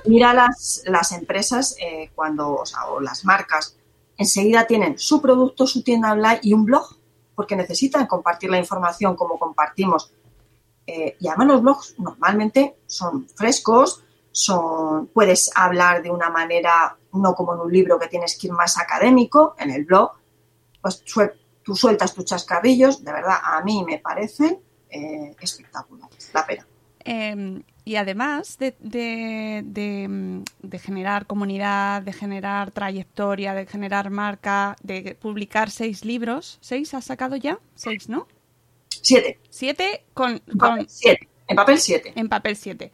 [0.06, 3.78] Mira las, las empresas eh, cuando, o, sea, o las marcas,
[4.18, 6.98] enseguida tienen su producto, su tienda online y un blog,
[7.36, 10.12] porque necesitan compartir la información como compartimos.
[10.86, 17.36] Eh, y además los blogs normalmente son frescos, son, puedes hablar de una manera, no
[17.36, 20.12] como en un libro que tienes que ir más académico, en el blog,
[20.82, 21.04] pues
[21.64, 26.68] tú sueltas tus chascarrillos, de verdad, a mí me parecen eh, espectaculares, la pena.
[27.06, 34.76] Eh, y además de, de, de, de, generar comunidad, de generar trayectoria, de generar marca,
[34.82, 37.60] de publicar seis libros, ¿seis has sacado ya?
[37.76, 38.28] ¿Seis, no?
[38.90, 39.40] Siete.
[39.50, 40.42] Siete con...
[40.48, 40.60] En con...
[40.60, 41.30] papel siete.
[41.48, 42.14] En papel siete.
[42.16, 42.92] En papel siete.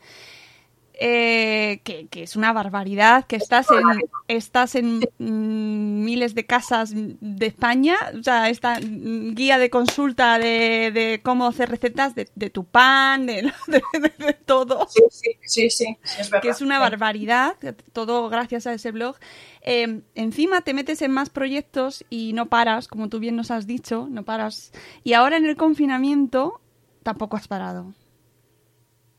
[1.02, 6.92] Eh, que, que, es una barbaridad, que estás en, estás en mm, miles de casas
[6.94, 12.50] de España, o sea, esta guía de consulta de, de cómo hacer recetas de, de
[12.50, 14.90] tu pan, de, de, todo.
[14.90, 16.42] Sí, sí, sí, sí, sí es verdad.
[16.42, 17.56] Que es una barbaridad,
[17.94, 19.16] todo gracias a ese blog.
[19.62, 23.68] Eh, encima te metes en más proyectos y no paras, como tú bien nos has
[23.68, 24.74] dicho, no paras.
[25.06, 26.60] Y ahora en el confinamiento
[27.04, 27.94] tampoco has parado.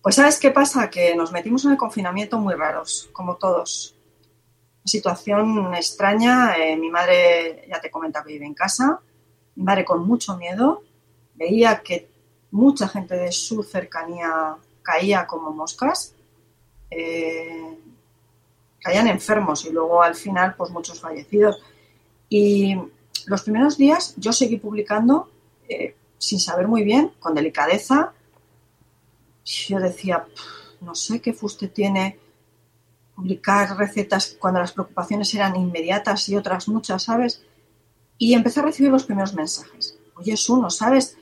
[0.03, 0.89] Pues ¿sabes qué pasa?
[0.89, 3.95] Que nos metimos en el confinamiento muy raros, como todos.
[4.85, 6.57] Situación extraña.
[6.57, 9.01] Eh, mi madre, ya te comenta que vive en casa.
[9.57, 10.83] Mi madre con mucho miedo.
[11.35, 12.09] Veía que
[12.51, 16.15] mucha gente de su cercanía caía como moscas.
[16.91, 17.79] Eh,
[18.81, 21.63] caían enfermos y luego al final pues muchos fallecidos.
[22.31, 22.75] Y
[23.27, 25.29] los primeros días yo seguí publicando
[25.69, 28.13] eh, sin saber muy bien, con delicadeza,
[29.51, 30.27] yo decía,
[30.81, 32.19] no sé qué fuste tiene
[33.15, 37.43] publicar recetas cuando las preocupaciones eran inmediatas y otras muchas, ¿sabes?
[38.17, 39.99] Y empecé a recibir los primeros mensajes.
[40.15, 41.17] Oye, Su, ¿no sabes?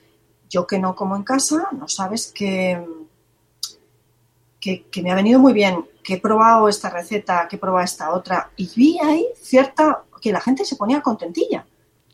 [0.49, 2.85] Yo que no como en casa, ¿no sabes que,
[4.61, 7.85] que, que me ha venido muy bien, que he probado esta receta, que he probado
[7.85, 8.51] esta otra?
[8.57, 11.67] Y vi ahí cierta, que la gente se ponía contentilla.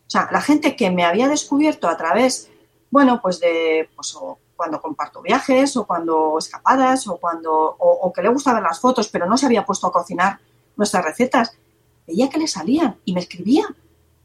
[0.07, 2.51] O sea, la gente que me había descubierto a través,
[2.91, 4.17] bueno, pues de, pues,
[4.57, 9.09] cuando comparto viajes o cuando escapadas o cuando o, que le gusta ver las fotos
[9.09, 10.39] pero no se había puesto a cocinar
[10.77, 11.57] nuestras recetas.
[12.07, 13.67] Veía que le salían y me escribía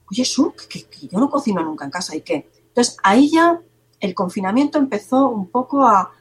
[0.10, 3.60] oye Su, que, que, yo no cocino nunca en casa y qué entonces ahí ya
[4.00, 6.12] el confinamiento empezó un poco a,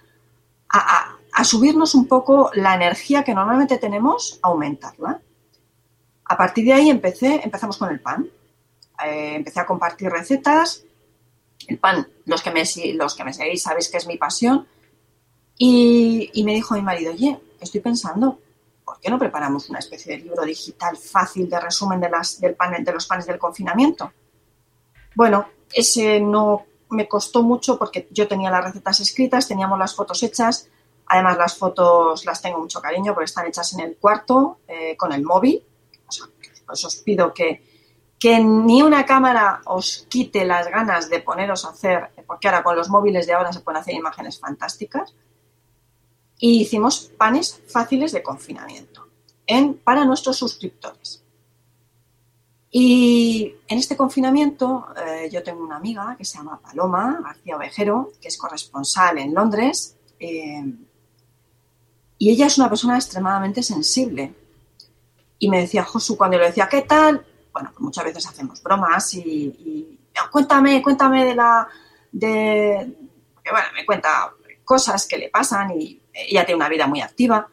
[0.69, 5.21] a, a subirnos un poco la energía que normalmente tenemos a aumentarla.
[6.25, 8.29] A partir de ahí empecé empezamos con el pan.
[9.05, 10.85] Eh, empecé a compartir recetas
[11.67, 12.63] el pan, los que me,
[12.95, 14.67] los que me seguís sabéis que es mi pasión.
[15.57, 18.39] Y, me dijo mi marido, oye, estoy pensando,
[18.85, 22.55] ¿por qué no preparamos una especie de libro digital fácil de resumen de, las, del
[22.55, 24.13] pan, de los panes del confinamiento?
[25.17, 30.23] Bueno, ese no me costó mucho porque yo tenía las recetas escritas, teníamos las fotos
[30.23, 30.69] hechas,
[31.07, 35.13] además las fotos las tengo mucho cariño porque están hechas en el cuarto eh, con
[35.13, 35.63] el móvil,
[36.07, 36.27] o sea,
[36.65, 37.68] pues os pido que,
[38.19, 42.77] que ni una cámara os quite las ganas de poneros a hacer, porque ahora con
[42.77, 45.15] los móviles de ahora se pueden hacer imágenes fantásticas.
[46.41, 49.09] Y hicimos panes fáciles de confinamiento
[49.47, 51.23] en, para nuestros suscriptores.
[52.71, 58.13] Y en este confinamiento eh, yo tengo una amiga que se llama Paloma García Ovejero,
[58.21, 60.65] que es corresponsal en Londres, eh,
[62.19, 64.35] y ella es una persona extremadamente sensible.
[65.39, 67.25] Y me decía, Josu, cuando le decía, ¿qué tal?
[67.59, 69.99] Bueno, muchas veces hacemos bromas y, y,
[70.31, 71.67] cuéntame, cuéntame de la...
[72.13, 72.95] de
[73.51, 74.33] bueno, me cuenta
[74.65, 77.49] cosas que le pasan y ella tiene una vida muy activa,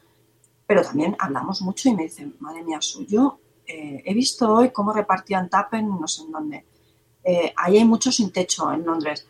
[0.68, 4.94] pero también hablamos mucho y me dice, madre mía, suyo, eh, he visto hoy cómo
[4.94, 6.66] repartían Tapen, no sé en dónde.
[7.24, 9.28] Eh, ahí hay mucho sin techo en Londres.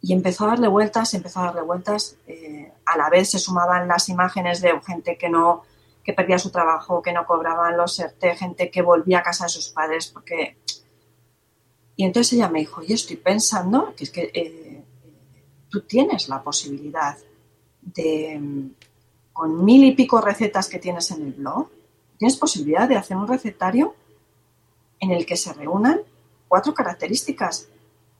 [0.00, 2.16] Y empezó a darle vueltas, empezó a darle vueltas.
[2.26, 5.64] Eh, a la vez se sumaban las imágenes de gente que no
[6.04, 9.50] que perdía su trabajo, que no cobraban los ERTE, gente que volvía a casa de
[9.50, 10.58] sus padres, porque...
[11.96, 14.84] Y entonces ella me dijo, yo estoy pensando que es que
[15.68, 17.16] tú tienes la posibilidad
[17.80, 18.70] de,
[19.32, 21.68] con mil y pico recetas que tienes en el blog,
[22.18, 23.94] tienes posibilidad de hacer un recetario
[25.00, 26.00] en el que se reúnan
[26.48, 27.68] cuatro características.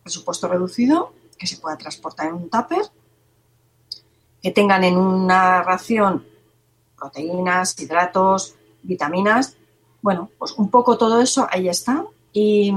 [0.03, 2.83] Presupuesto reducido, que se pueda transportar en un tupper,
[4.43, 6.27] que tengan en una ración
[6.97, 9.57] proteínas, hidratos, vitaminas.
[10.03, 12.05] Bueno, pues un poco todo eso ahí está.
[12.33, 12.75] Y,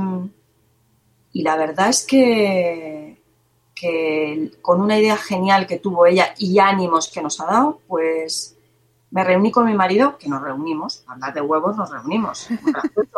[1.33, 3.17] y la verdad es que
[3.79, 8.57] que con una idea genial que tuvo ella y ánimos que nos ha dado, pues
[9.11, 12.47] me reuní con mi marido, que nos reunimos, a hablar de huevos nos reunimos,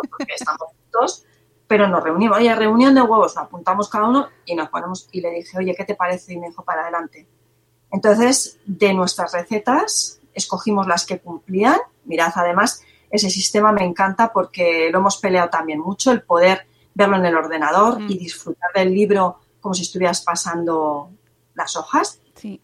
[0.09, 1.25] porque estamos juntos,
[1.67, 5.31] pero nos reunimos, oye, reunión de huevos, apuntamos cada uno y nos ponemos, y le
[5.31, 6.33] dije, oye, ¿qué te parece?
[6.33, 7.27] Y me dijo, para adelante.
[7.91, 11.79] Entonces, de nuestras recetas, escogimos las que cumplían.
[12.05, 17.17] Mirad, además, ese sistema me encanta porque lo hemos peleado también mucho, el poder verlo
[17.17, 21.11] en el ordenador y disfrutar del libro como si estuvieras pasando
[21.55, 22.19] las hojas.
[22.35, 22.61] Sí.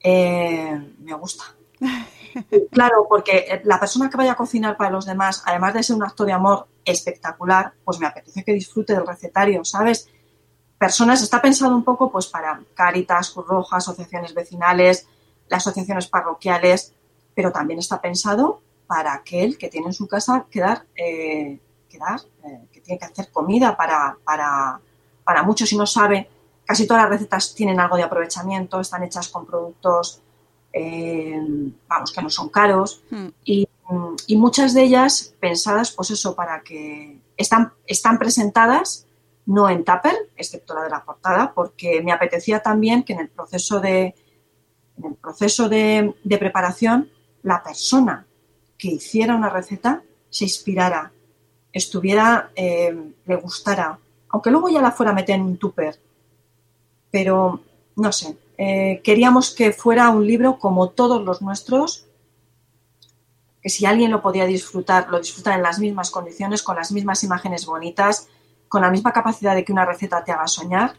[0.00, 1.44] Eh, me gusta.
[2.70, 6.04] claro, porque la persona que vaya a cocinar para los demás, además de ser un
[6.04, 10.08] acto de amor espectacular, pues me apetece que disfrute del recetario, ¿sabes?
[10.78, 15.06] Personas, está pensado un poco pues para Cáritas, Cruz Roja, asociaciones vecinales,
[15.52, 16.92] las asociaciones parroquiales,
[17.34, 22.66] pero también está pensado para aquel que tiene en su casa que dar, eh, eh,
[22.72, 24.80] que tiene que hacer comida para, para
[25.24, 26.28] para muchos, si no sabe,
[26.64, 30.20] casi todas las recetas tienen algo de aprovechamiento, están hechas con productos,
[30.72, 31.40] eh,
[31.88, 33.28] vamos, que no son caros Hmm.
[33.44, 33.68] y,
[34.26, 39.06] y muchas de ellas pensadas, pues eso, para que están, están presentadas
[39.44, 43.28] no en tupper, excepto la de la portada, porque me apetecía también que en el
[43.28, 44.14] proceso de,
[45.04, 47.10] el proceso de, de preparación
[47.42, 48.26] la persona
[48.78, 51.12] que hiciera una receta se inspirara,
[51.72, 53.98] estuviera, eh, le gustara,
[54.30, 56.00] aunque luego ya la fuera a meter en un tupper.
[57.10, 57.60] Pero,
[57.96, 62.06] no sé, eh, queríamos que fuera un libro como todos los nuestros,
[63.60, 67.22] que si alguien lo podía disfrutar, lo disfruta en las mismas condiciones, con las mismas
[67.22, 68.28] imágenes bonitas,
[68.68, 70.94] con la misma capacidad de que una receta te haga soñar.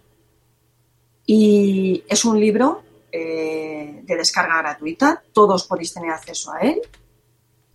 [1.25, 2.83] Y es un libro
[3.15, 6.81] eh, de descarga gratuita, todos podéis tener acceso a él.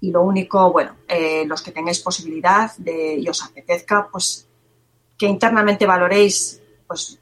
[0.00, 4.48] Y lo único, bueno, eh, los que tengáis posibilidad de, y os apetezca, pues
[5.16, 7.20] que internamente valoréis pues,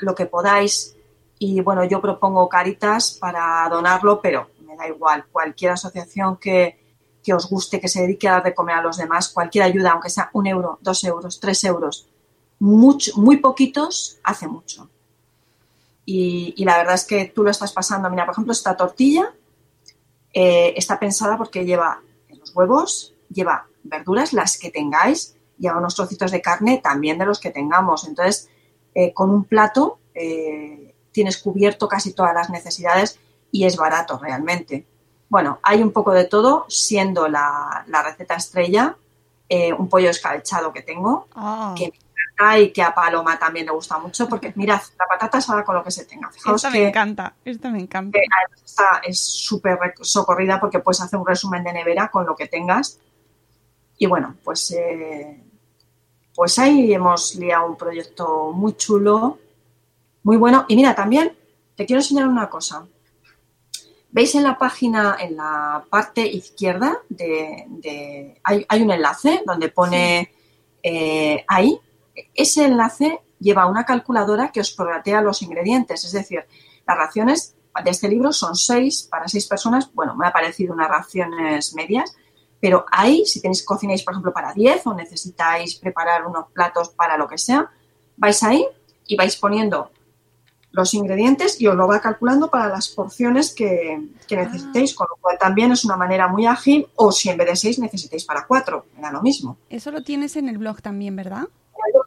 [0.00, 0.96] lo que podáis.
[1.38, 5.26] Y bueno, yo propongo Caritas para donarlo, pero me da igual.
[5.30, 6.80] Cualquier asociación que,
[7.22, 9.92] que os guste, que se dedique a dar de comer a los demás, cualquier ayuda,
[9.92, 12.08] aunque sea un euro, dos euros, tres euros,
[12.58, 14.90] mucho, muy poquitos, hace mucho.
[16.06, 18.08] Y, y, la verdad es que tú lo estás pasando.
[18.08, 19.34] Mira, por ejemplo, esta tortilla
[20.32, 26.30] eh, está pensada porque lleva los huevos, lleva verduras, las que tengáis, lleva unos trocitos
[26.30, 28.06] de carne también de los que tengamos.
[28.06, 28.48] Entonces,
[28.94, 33.18] eh, con un plato eh, tienes cubierto casi todas las necesidades
[33.50, 34.86] y es barato realmente.
[35.28, 38.96] Bueno, hay un poco de todo, siendo la, la receta estrella
[39.48, 41.74] eh, un pollo escabechado que tengo, Oh.
[41.76, 41.98] que me
[42.36, 45.74] encanta y que a Paloma también le gusta mucho, porque mirad, la patata asada con
[45.74, 46.30] lo que se tenga.
[46.30, 48.18] Fijaos Esta que, me encanta, esta me encanta.
[48.64, 52.98] esta es súper socorrida porque puedes hacer un resumen de nevera con lo que tengas.
[53.98, 55.42] Y bueno, pues, eh,
[56.34, 59.38] pues ahí hemos liado un proyecto muy chulo,
[60.22, 60.66] muy bueno.
[60.68, 61.34] Y mira, también
[61.74, 62.86] te quiero enseñar una cosa.
[64.10, 69.68] ¿Veis en la página, en la parte izquierda, de, de- hay, hay un enlace donde
[69.68, 70.32] pone
[70.82, 71.78] eh, ahí?
[72.34, 76.04] Ese enlace lleva una calculadora que os prorratea los ingredientes.
[76.04, 76.44] Es decir,
[76.86, 79.92] las raciones de este libro son seis para seis personas.
[79.92, 82.16] Bueno, me ha parecido unas raciones medias,
[82.60, 87.16] pero ahí, si tenéis cocináis, por ejemplo, para 10 o necesitáis preparar unos platos para
[87.16, 87.70] lo que sea,
[88.16, 88.66] vais ahí
[89.06, 89.90] y vais poniendo
[90.72, 95.16] los ingredientes y os lo va calculando para las porciones que, que necesitéis, con lo
[95.16, 98.46] cual también es una manera muy ágil, o si en vez de seis necesitáis para
[98.46, 99.56] cuatro, era lo mismo.
[99.70, 101.48] Eso lo tienes en el blog también, ¿verdad?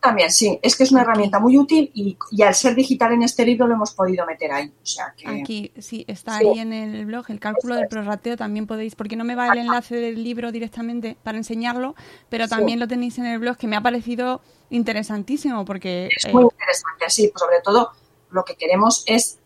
[0.02, 0.60] También, sí.
[0.62, 3.68] Es que es una herramienta muy útil y, y al ser digital en este libro
[3.68, 4.68] lo hemos podido meter ahí.
[4.82, 5.28] O sea que...
[5.28, 6.48] Aquí, sí, está Sí.
[6.48, 9.58] ahí en el blog, el cálculo del prorrateo también podéis, porque no me va el
[9.60, 11.96] enlace del libro directamente para enseñarlo,
[12.30, 12.50] pero Sí.
[12.52, 16.44] también lo tenéis en el blog, que me ha parecido interesantísimo, porque Es eh, muy
[16.44, 17.30] interesante, sí.
[17.34, 17.92] Pues sobre todo
[18.32, 19.40] lo que queremos es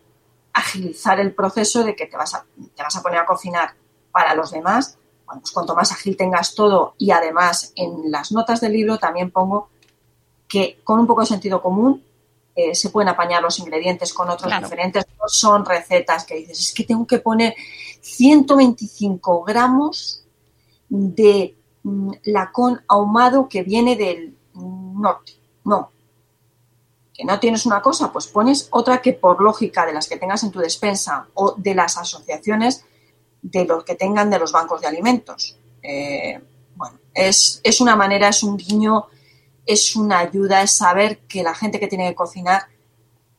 [0.52, 2.46] agilizar el proceso de que te vas a,
[2.76, 3.74] te vas a poner a cocinar
[4.12, 4.98] para los demás.
[5.26, 9.30] Bueno, pues cuanto más ágil tengas todo y además en las notas del libro también
[9.30, 9.70] pongo
[10.54, 12.02] que con un poco de sentido común
[12.54, 14.64] eh, se pueden apañar los ingredientes con otros Claro.
[14.66, 15.04] diferentes.
[15.18, 17.54] No son recetas que dices, es que tengo que poner
[18.00, 20.22] 125 gramos
[20.88, 25.32] de mm, lacón ahumado que viene del norte.
[25.64, 25.90] No.
[27.12, 30.44] Que no tienes una cosa, pues pones otra que por lógica de las que tengas
[30.44, 32.84] en tu despensa o de las asociaciones
[33.42, 35.58] de los que tengan de los bancos de alimentos.
[35.82, 36.40] Eh,
[36.76, 39.06] bueno, es, es una manera, es un guiño,
[39.66, 42.68] es una ayuda, es saber que la gente que tiene que cocinar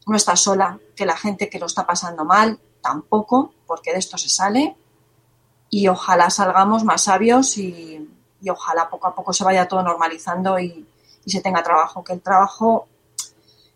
[0.07, 4.17] no está sola, que la gente que lo está pasando mal tampoco, porque de esto
[4.17, 4.75] se sale
[5.69, 8.09] y ojalá salgamos más sabios y,
[8.47, 10.85] ojalá poco a poco se vaya todo normalizando y,
[11.25, 12.87] se tenga trabajo, que el trabajo,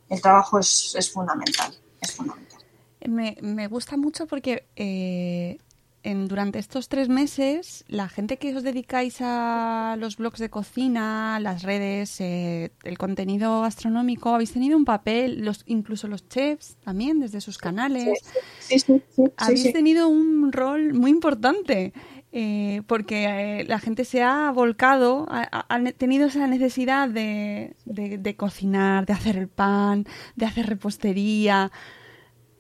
[0.08, 1.76] el trabajo es, es fundamental.
[3.08, 5.58] me, me gusta mucho porque eh,
[6.04, 11.40] en, durante estos tres meses, la gente que os dedicáis a los blogs de cocina,
[11.42, 17.20] las redes, eh, el contenido gastronómico, habéis tenido un papel, los, incluso los chefs también
[17.20, 18.20] desde sus canales.
[18.60, 21.94] Sí, sí, sí, sí, habéis tenido un rol muy importante.
[22.32, 23.26] eh, porque
[23.62, 28.36] eh, la gente se ha volcado, ha, ha- ha tenido esa necesidad de, de- de
[28.36, 31.72] cocinar, de hacer el pan, de hacer repostería.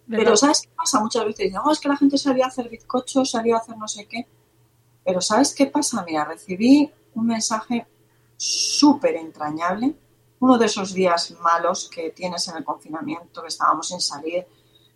[0.09, 0.35] Pero.
[0.35, 0.99] ¿sabes qué pasa?
[0.99, 4.07] Muchas veces dicen, "Oh, es que la gente sabía hacer bizcochos, sabía hacer no sé
[4.07, 4.27] qué.
[5.05, 6.03] Pero ¿sabes qué pasa?
[6.05, 7.87] Mira, recibí un mensaje
[8.37, 9.95] súper entrañable,
[10.39, 14.47] uno de esos días malos que tienes en el confinamiento, que estábamos sin salir,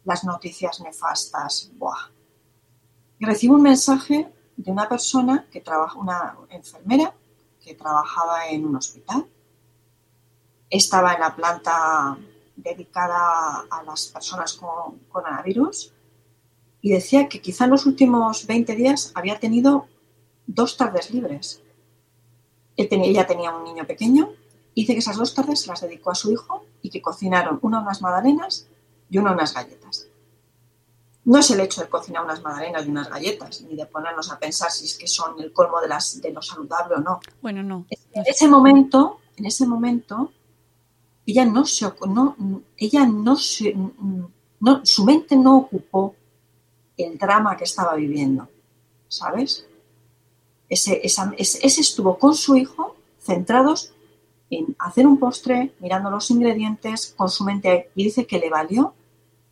[0.05, 2.09] las noticias nefastas, ¡buah!
[3.19, 7.13] Y recibo un mensaje de una persona que trabaja, una enfermera
[7.61, 9.27] que trabajaba en un hospital,
[10.69, 12.17] estaba en la planta
[12.55, 15.93] dedicada a las personas con coronavirus
[16.81, 19.87] y decía que quizá en los últimos 20 días había tenido
[20.45, 21.61] dos tardes libres.
[22.75, 24.31] Él tenía, ella tenía un niño pequeño
[24.73, 27.59] y dice que esas dos tardes se las dedicó a su hijo y que cocinaron
[27.61, 28.67] una unas magdalenas
[29.09, 30.07] y una unas galletas.
[31.25, 34.37] No es el hecho de cocinar unas magdalenas y unas galletas, ni de ponernos a
[34.37, 37.21] pensar si es que son el colmo de, las, de lo saludable o no.
[37.41, 37.85] Bueno, no.
[37.89, 40.33] En ese momento, en ese momento,
[41.25, 42.35] ella no se, no,
[42.77, 43.73] ella no se,
[44.59, 46.15] no, su mente no ocupó
[46.97, 48.47] el drama que estaba viviendo,
[49.07, 49.65] ¿sabes?
[50.69, 53.93] Ese, esa- ese, ese estuvo con su hijo centrados
[54.49, 58.83] en hacer un postre, mirando los ingredientes, con su mente y dice que le valió,
[58.87, 58.93] o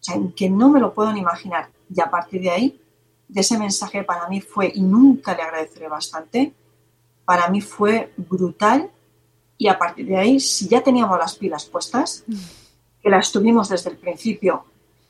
[0.04, 1.70] sea, que no me lo puedo ni imaginar.
[1.94, 2.82] Y a partir de ahí,
[3.28, 6.54] de ese mensaje para mí fue, y nunca le agradeceré bastante,
[7.26, 8.92] para mí fue brutal
[9.62, 12.24] y a partir de ahí, si ya teníamos las pilas puestas,
[13.00, 14.66] que las tuvimos desde el principio,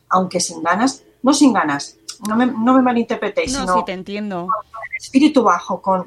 [0.10, 1.96] aunque sin ganas, no sin ganas,
[2.28, 4.50] no me, no me malinterpretéis, No, sino sí, te entiendo.
[5.00, 6.06] espíritu bajo, con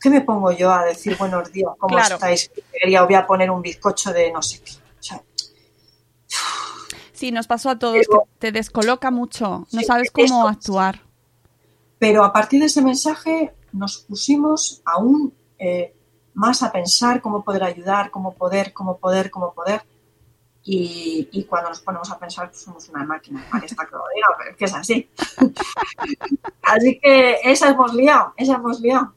[0.00, 1.72] ¿qué me pongo yo a decir buenos días?
[1.78, 2.14] ¿Cómo Claro.
[2.14, 2.50] estáis?
[2.72, 4.72] Quería, voy a poner un bizcocho de no sé qué.
[4.72, 5.22] O sea,
[7.12, 11.02] Sí, nos pasó a todos, Pero- que te descoloca mucho, no Sí, sabes cómo actuar.
[11.98, 15.94] Pero a partir de ese mensaje nos pusimos aún eh,
[16.34, 19.82] más a pensar cómo poder ayudar, cómo poder, cómo poder, cómo poder.
[20.66, 23.44] Y, cuando nos ponemos a pensar, pues somos una máquina.
[23.52, 25.10] Vale, está diga, pero es que es así.
[26.62, 29.12] así que esa hemos liado, esa hemos liado.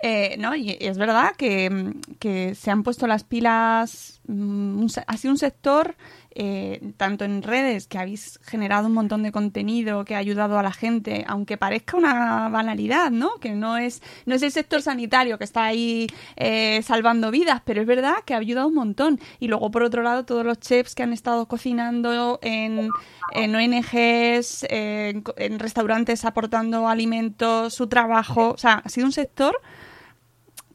[0.00, 5.32] Eh, no, y es verdad que, que se han puesto las pilas, mm, ha sido
[5.32, 5.96] un sector,
[6.34, 10.62] eh, tanto en redes, que habéis generado un montón de contenido que ha ayudado a
[10.62, 13.36] la gente, aunque parezca una banalidad, ¿no?
[13.40, 16.06] Que no es, no es el sector sanitario que está ahí
[16.36, 19.20] eh, salvando vidas, pero es verdad que ha ayudado un montón.
[19.38, 22.88] Y luego, por otro lado, todos los chefs que han estado cocinando en,
[23.34, 29.56] en ONGs, en, en restaurantes aportando alimentos, su trabajo, o sea, ha sido un sector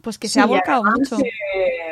[0.01, 1.17] pues que se Sí, ha volcado mucho.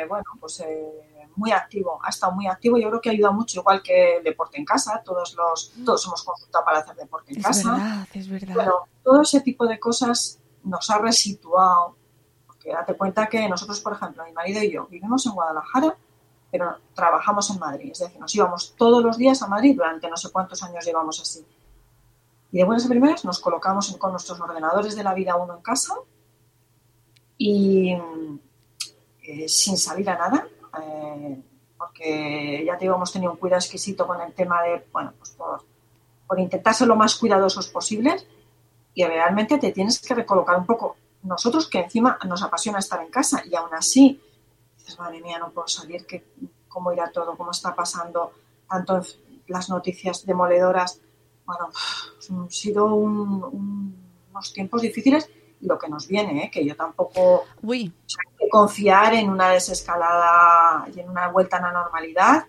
[0.08, 2.78] bueno, pues eh, muy activo, ha estado muy activo.
[2.78, 5.02] Yo creo que ayuda mucho, igual que el deporte en casa.
[5.04, 7.72] Todos los, todos hemos consultado para hacer deporte en Es casa.
[7.72, 8.54] verdad, es verdad.
[8.54, 8.72] Bueno,
[9.04, 11.96] todo ese tipo de cosas nos ha resituado.
[12.46, 15.96] Porque date cuenta que nosotros, por ejemplo, mi marido y yo vivimos en Guadalajara,
[16.50, 17.90] pero trabajamos en Madrid.
[17.92, 21.20] Es decir, nos íbamos todos los días a Madrid durante no sé cuántos años llevamos
[21.20, 21.46] así.
[22.52, 25.62] Y de buenas a primeras nos colocamos con nuestros ordenadores de la vida uno en
[25.62, 25.94] casa
[27.38, 27.92] y
[29.22, 30.48] eh, sin salir a nada,
[30.82, 31.42] eh,
[31.78, 35.30] porque ya te digo, hemos tenido un cuidado exquisito con el tema de, bueno, pues
[35.30, 35.62] por,
[36.26, 38.26] por intentar ser lo más cuidadosos posibles
[38.94, 40.96] y realmente te tienes que recolocar un poco.
[41.22, 44.20] Nosotros que encima nos apasiona estar en casa y aún así
[44.78, 46.24] dices, madre mía, no puedo salir, que,
[46.68, 48.32] cómo irá todo, cómo está pasando,
[48.68, 49.02] tanto
[49.48, 51.00] las noticias demoledoras.
[51.44, 51.70] Bueno,
[52.30, 55.28] han sido unos tiempos difíciles
[55.60, 56.50] y lo que nos viene, ¿eh?
[56.50, 57.92] que yo tampoco Uy.
[58.50, 62.44] Confiar en una desescalada y en una vuelta a la normalidad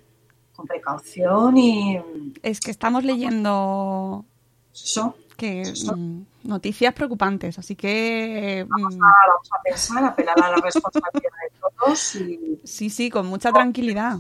[0.56, 2.02] con precaución y
[2.42, 4.26] Es que estamos leyendo
[4.74, 5.16] eso.
[5.36, 5.96] que Eso.
[5.96, 11.32] mm, noticias preocupantes, así que mm, Vamos a, vamos a pensar, apelar a la responsabilidad
[11.44, 14.18] de todos y sí, sí, con mucha tranquilidad.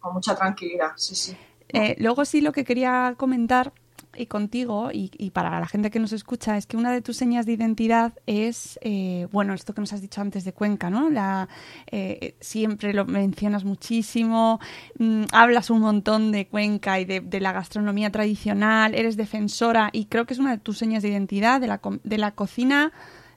[0.00, 1.36] con mucha tranquilidad, sí, sí.
[1.68, 3.72] Eh, luego sí lo que quería comentar
[4.16, 7.16] y contigo y, y para la gente que nos escucha es que una de tus
[7.16, 11.10] señas de identidad es, eh, bueno, esto que nos has dicho antes de Cuenca, ¿no?
[11.10, 11.48] La,
[11.90, 14.60] eh, siempre lo mencionas muchísimo,
[14.98, 20.06] mm, hablas un montón de Cuenca y de, de la gastronomía tradicional, eres defensora y
[20.06, 22.92] creo que es una de tus señas de identidad de la, de la cocina.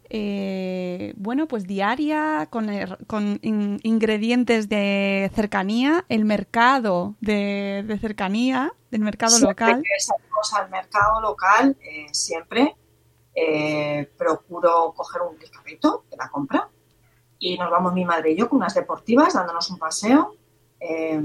[0.09, 2.69] eh, bueno, pues diaria, con,
[3.07, 9.83] con in- ingredientes de cercanía, el mercado de, de cercanía, del mercado Siempre local.
[9.83, 12.75] que salimos al mercado local, eh, siempre
[13.35, 16.69] eh, procuro coger un carrito de la compra
[17.39, 20.35] y nos vamos mi madre y yo con unas deportivas dándonos un paseo.
[20.79, 21.21] Eh,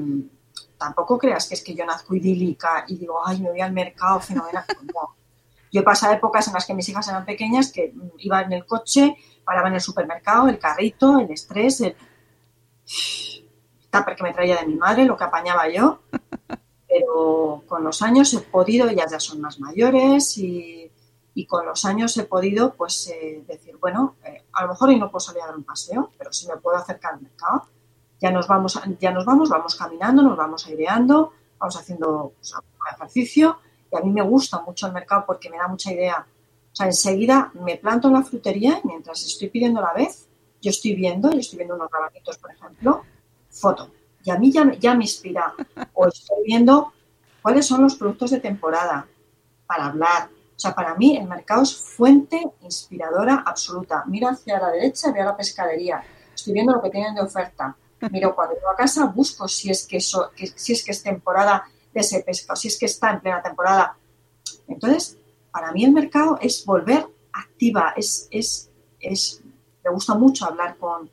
[0.77, 4.21] tampoco creas que es que yo nazco idílica y digo, ay, me voy al mercado,
[4.21, 4.65] fenomenal.
[4.95, 5.17] No.
[5.73, 8.53] Yo he pasado épocas en las que mis hijas eran pequeñas que mm, iba en
[8.53, 11.97] el coche, paraba en el supermercado, el carrito, el estrés, el
[13.91, 16.03] tupper que me traía de mi madre, lo que apañaba yo.
[16.93, 20.91] Pero con los años he podido, ellas ya son más mayores y,
[21.35, 24.99] y con los años he podido pues eh, decir, bueno, eh, a lo mejor hoy
[24.99, 27.69] no puedo salir a dar un paseo, pero si me puedo acercar al mercado,
[28.21, 32.55] ya nos vamos, ya nos vamos, vamos caminando, nos vamos aireando, vamos haciendo pues,
[32.95, 33.59] ejercicio
[33.91, 36.27] y a mí me gusta mucho el mercado porque me da mucha idea.
[36.73, 40.29] O sea, enseguida me planto en la frutería y mientras estoy pidiendo la vez,
[40.61, 43.03] yo estoy viendo, yo estoy viendo unos rabanitos, por ejemplo,
[43.51, 43.91] foto.
[44.25, 45.55] Y a mí ya, ya me inspira.
[45.95, 46.93] O estoy viendo
[47.41, 49.07] cuáles son los productos de temporada
[49.67, 50.29] para hablar.
[50.57, 54.05] O sea, para mí el mercado es fuente inspiradora absoluta.
[54.07, 56.03] Miro hacia la derecha veo la pescadería.
[56.35, 57.77] Estoy viendo lo que tienen de oferta.
[58.11, 61.65] Miro cuando llego a casa, busco si es que, eso, si es que es temporada
[61.93, 63.97] de ese pescado, si es que está en plena temporada.
[64.67, 65.19] Entonces,
[65.51, 69.43] para mí el mercado es volver activa, es, es, es,
[69.85, 71.11] me gusta mucho hablar con,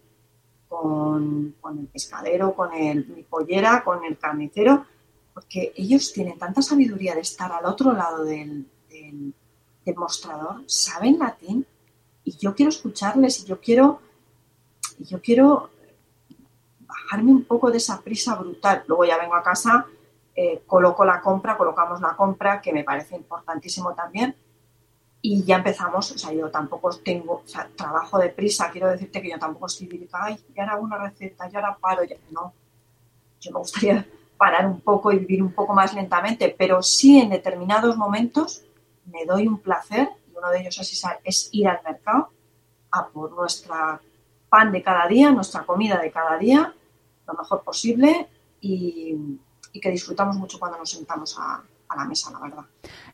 [0.70, 4.86] con, el pescadero, con el, mi pollera, con el carnicero,
[5.34, 8.66] porque ellos tienen tanta sabiduría de estar al otro lado del,
[9.96, 11.66] mostrador, saben latín,
[12.24, 14.00] y yo quiero escucharles, y yo quiero,
[15.00, 15.72] yo quiero
[16.82, 18.84] bajarme un poco de esa prisa brutal.
[18.86, 19.88] Luego ya vengo a casa,
[20.36, 24.36] eh, coloco la compra, colocamos la compra, que me parece importantísimo también,
[25.22, 29.22] y ya empezamos, o sea, yo tampoco tengo, o sea, trabajo de prisa, quiero decirte
[29.22, 32.16] que yo tampoco estoy dedicada, ay, ya ahora hago una receta, ya ahora paro, ya
[32.32, 32.54] no.
[33.42, 34.08] Yo me gustaría
[34.38, 38.64] parar un poco y vivir un poco más lentamente, pero sí en determinados momentos
[39.06, 42.30] me doy un placer, y uno de ellos es, es ir al mercado
[42.92, 44.02] a por nuestra
[44.50, 46.74] pan de cada día, nuestra comida de cada día,
[47.28, 48.28] lo mejor posible
[48.62, 49.16] y,
[49.82, 52.66] que disfrutamos mucho cuando nos sentamos a, a la mesa, la verdad.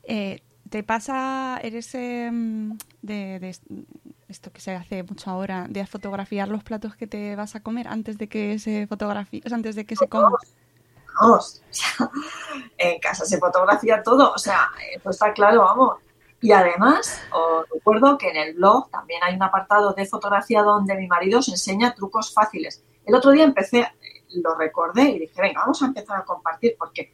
[0.04, 0.42] Eh,
[0.76, 3.56] ¿Te pasa, eres em, de,
[4.28, 7.88] esto que se hace mucho ahora, de fotografiar los platos que te vas a comer
[7.88, 10.34] antes de que se fotografíe, o antes de que se coman?
[11.22, 11.62] Vamos,
[12.02, 12.10] o
[12.78, 15.96] en casa se fotografía todo, o sea, esto está claro, vamos.
[16.42, 20.96] Y además, os recuerdo que en el blog también hay un apartado de fotografía donde
[20.96, 22.84] mi marido os enseña trucos fáciles.
[23.06, 23.88] El otro día empecé,
[24.44, 27.14] lo recordé y dije, venga, vamos a empezar a compartir porque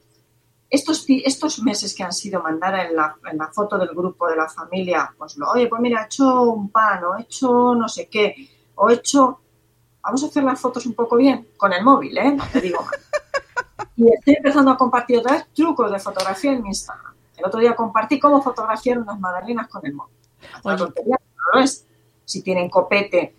[0.72, 4.38] estos, estos meses que han sido mandar en la, en la foto del grupo de
[4.38, 7.90] la familia, pues lo, oye, pues mira, he hecho un pan, o he hecho no
[7.90, 9.42] sé qué, o he hecho,
[10.02, 12.34] vamos a hacer las fotos un poco bien, con el móvil, ¿eh?
[12.34, 12.92] No te digo más.
[13.98, 17.14] Y estoy empezando a compartir otra vez trucos de fotografía en mi Instagram.
[17.38, 20.16] El otro día compartí cómo fotografiar unas magdalenas con el móvil.
[20.64, 20.78] Oye.
[20.78, 21.18] tontería,
[21.54, 21.86] no es.
[22.26, 23.36] Si tienen copete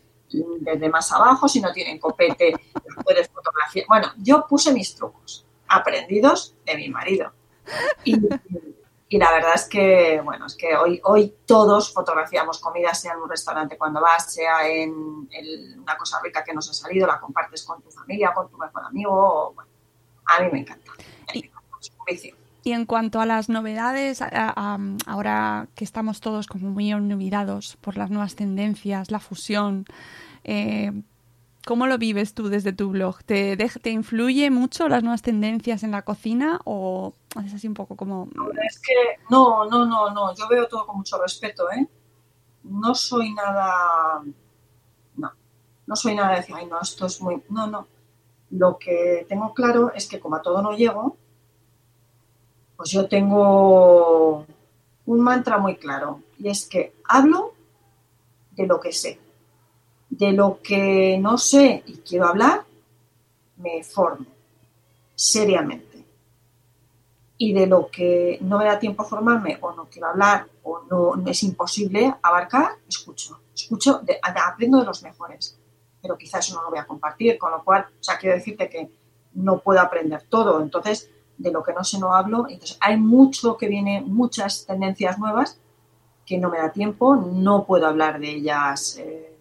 [0.60, 3.86] desde más abajo, si no tienen copete, las puedes fotografiar.
[3.88, 7.32] Bueno, yo puse mis trucos, aprendidos de mi marido.
[8.04, 8.16] Y,
[9.08, 13.20] y la verdad es que, bueno, es que hoy, hoy todos fotografiamos comida, sea en
[13.20, 14.92] un restaurante cuando vas, sea en
[15.78, 18.84] una cosa rica que nos ha salido, la compartes con tu familia, con tu mejor
[18.84, 19.12] amigo.
[19.12, 19.70] o, bueno,
[20.26, 20.92] a mí me encanta.
[21.32, 22.36] Me Y- encanta, es un vicio.
[22.64, 27.76] Y en cuanto a las novedades, a- a- ahora que estamos todos como muy olvidados
[27.80, 29.84] por las nuevas tendencias, la fusión,
[30.44, 30.92] eh,
[31.66, 33.22] ¿Cómo lo vives tú desde tu blog?
[33.24, 37.74] ¿Te, dej- ¿Te influye mucho las nuevas tendencias en la cocina o haces así un
[37.74, 38.28] poco como...
[38.66, 38.92] Es que
[39.30, 40.34] no, no, no, no.
[40.34, 41.86] Yo veo todo con mucho respeto, ¿eh?
[42.64, 44.22] No soy nada.
[45.16, 45.30] No.
[45.86, 47.42] No soy nada de decir, ay, no, esto es muy.
[47.48, 47.86] No, no.
[48.50, 51.16] Lo que tengo claro es que como a todo no llego,
[52.76, 54.46] pues yo tengo
[55.06, 56.20] un mantra muy claro.
[56.38, 57.54] Y es que hablo
[58.52, 59.18] de lo que sé.
[60.12, 62.64] De lo que no sé y quiero hablar,
[63.56, 64.26] me formo
[65.14, 66.04] seriamente.
[67.38, 70.82] Y de lo que no me da tiempo a formarme o no quiero hablar o
[70.90, 73.40] no, es imposible abarcar, escucho.
[73.54, 75.58] Escucho, aprendo de los mejores,
[76.00, 78.68] pero quizás eso no lo voy a compartir, con lo cual, o sea, quiero decirte
[78.68, 78.90] que
[79.34, 83.56] no puedo aprender todo, entonces de lo que no sé no hablo, entonces hay mucho
[83.56, 85.58] que viene, muchas tendencias nuevas
[86.26, 89.31] que no me da tiempo, no puedo hablar de ellas eh,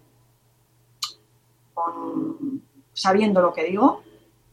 [1.73, 2.61] con-
[2.93, 4.03] sabiendo lo que digo,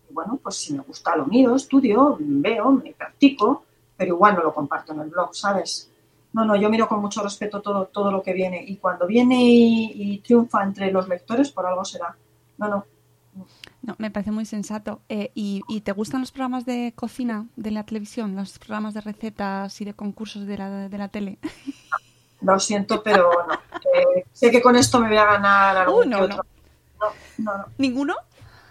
[0.08, 3.64] y bueno, pues si me gusta lo miro, estudio, veo, me practico,
[3.96, 5.90] pero igual no lo comparto en el blog, ¿sabes?
[6.32, 9.42] No, no, yo miro con mucho respeto todo, todo lo que viene y cuando viene
[9.42, 12.16] y, y triunfa entre los lectores, por algo será.
[12.58, 12.84] No, no,
[13.82, 15.00] No, me parece muy sensato.
[15.08, 18.36] Eh, ¿y, y te gustan los programas de cocina de la televisión?
[18.36, 21.38] ¿Los programas de recetas y de concursos de la, de la tele?
[22.40, 23.54] lo siento, pero no.
[23.94, 26.36] Eh, sé que con esto me voy a ganar algún Uh, no, que otro.
[26.36, 26.44] No,
[27.38, 27.64] no, no.
[27.78, 28.14] ¿Ninguno?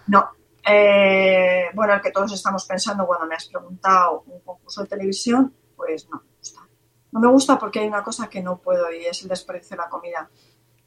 [0.06, 0.30] No.
[0.64, 5.54] Eh, bueno, el que todos estamos pensando cuando me has preguntado un concurso de televisión,
[5.76, 6.60] pues no me gusta.
[7.12, 9.82] No me gusta porque hay una cosa que no puedo y es el desperdicio de
[9.82, 10.28] la comida.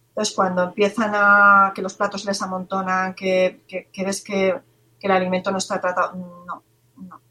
[0.09, 4.61] Entonces, cuando empiezan a que los platos les amontonan, que, que, que ves que,
[4.99, 6.63] que el alimento no está tratado, no,
[6.97, 7.21] no,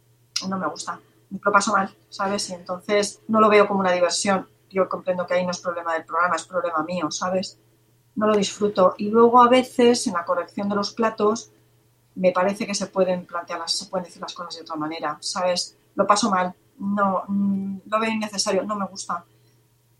[0.48, 0.98] no me gusta.
[1.30, 2.50] Lo paso mal, ¿sabes?
[2.50, 4.48] Y entonces no lo veo como una diversión.
[4.70, 7.58] Yo comprendo que ahí no es problema del programa, es problema mío, ¿sabes?
[8.16, 8.94] No lo disfruto.
[8.98, 11.50] Y luego a veces en la corrección de los platos
[12.16, 15.16] me parece que se pueden plantear, las, se pueden decir las cosas de otra manera,
[15.20, 15.76] ¿sabes?
[15.94, 19.24] Lo paso mal, no, mm, lo veo innecesario, no me gusta.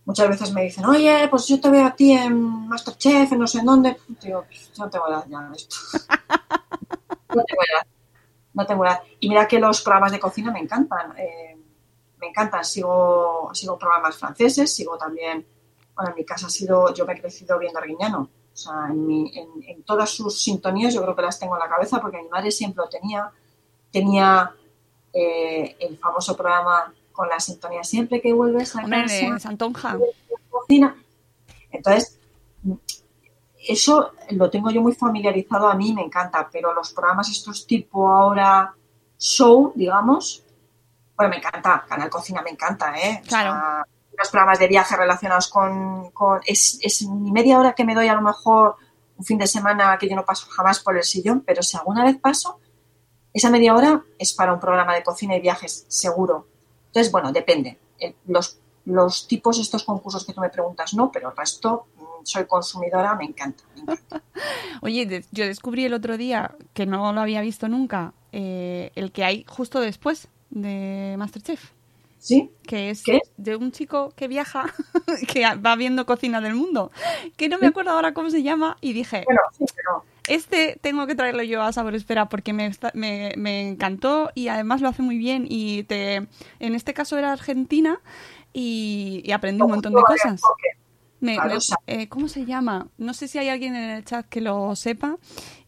[0.05, 3.47] Muchas veces me dicen, oye, pues yo te veo a ti en Masterchef, en no
[3.47, 3.97] sé en dónde.
[4.23, 5.77] Digo, "Pues, no tengo edad ya de esto.
[7.35, 7.87] no tengo edad,
[8.55, 9.01] no tengo edad.
[9.21, 11.57] Y mira que los programas de cocina me encantan, eh,
[12.19, 12.65] me encantan.
[12.65, 15.47] Sigo, sigo programas franceses, sigo también,
[16.01, 18.29] bueno, en mi casa ha sido, yo me he crecido viendo Arguiñano.
[18.53, 21.61] O sea, en, mi- en- en todas sus sintonías yo creo que las tengo en
[21.61, 23.31] la cabeza porque mi madre siempre lo tenía.
[23.93, 24.55] Tenía
[25.13, 29.99] eh, el famoso programa con la sintonía siempre que vuelves a Hombre, casa, de Santonja.
[30.49, 30.97] cocina.
[31.71, 32.19] Entonces,
[33.69, 38.11] eso lo tengo yo muy familiarizado, a mí me encanta, pero los programas estos tipo
[38.11, 38.75] ahora
[39.19, 40.43] show, digamos,
[41.17, 43.21] bueno, me encanta, Canal Cocina me encanta, ¿eh?
[43.23, 43.51] O Claro.
[43.53, 43.87] sea,
[44.21, 46.11] los programas de viaje relacionados con...
[46.13, 48.77] con- es, es mi media hora que me doy a lo mejor
[49.17, 52.05] un fin de semana que yo no paso jamás por el sillón, pero si alguna
[52.05, 52.61] vez paso,
[53.35, 56.47] esa media hora es para un programa de cocina y viajes, seguro.
[56.87, 57.79] Entonces, bueno, depende.
[58.27, 62.47] Los, los tipos, estos concursos que tú me preguntas, no, pero el resto, mm, soy
[62.47, 63.63] consumidora, me encanta.
[63.75, 64.23] me encanta.
[64.83, 69.25] Oye, yo descubrí el otro día, que no lo había visto nunca, eh, el que
[69.25, 71.73] hay justo después de Masterchef.
[72.21, 72.51] ¿Sí?
[72.63, 73.21] que es ¿Qué?
[73.39, 74.73] de un chico que viaja,
[75.27, 76.93] que va viendo cocina del mundo,
[77.37, 81.07] que no me acuerdo ahora cómo se llama, y dije, Bueno, sí, pero este tengo
[81.07, 84.89] que traerlo yo a Sabor Espera porque me, está- me, me encantó y además lo
[84.89, 86.17] hace muy bien y te,
[86.61, 87.99] en este caso era Argentina
[88.53, 90.41] y, y aprendí un montón de cosas.
[91.21, 92.89] Me- me- eh, ¿Cómo se llama?
[92.99, 95.17] No sé si hay alguien en el chat que lo sepa.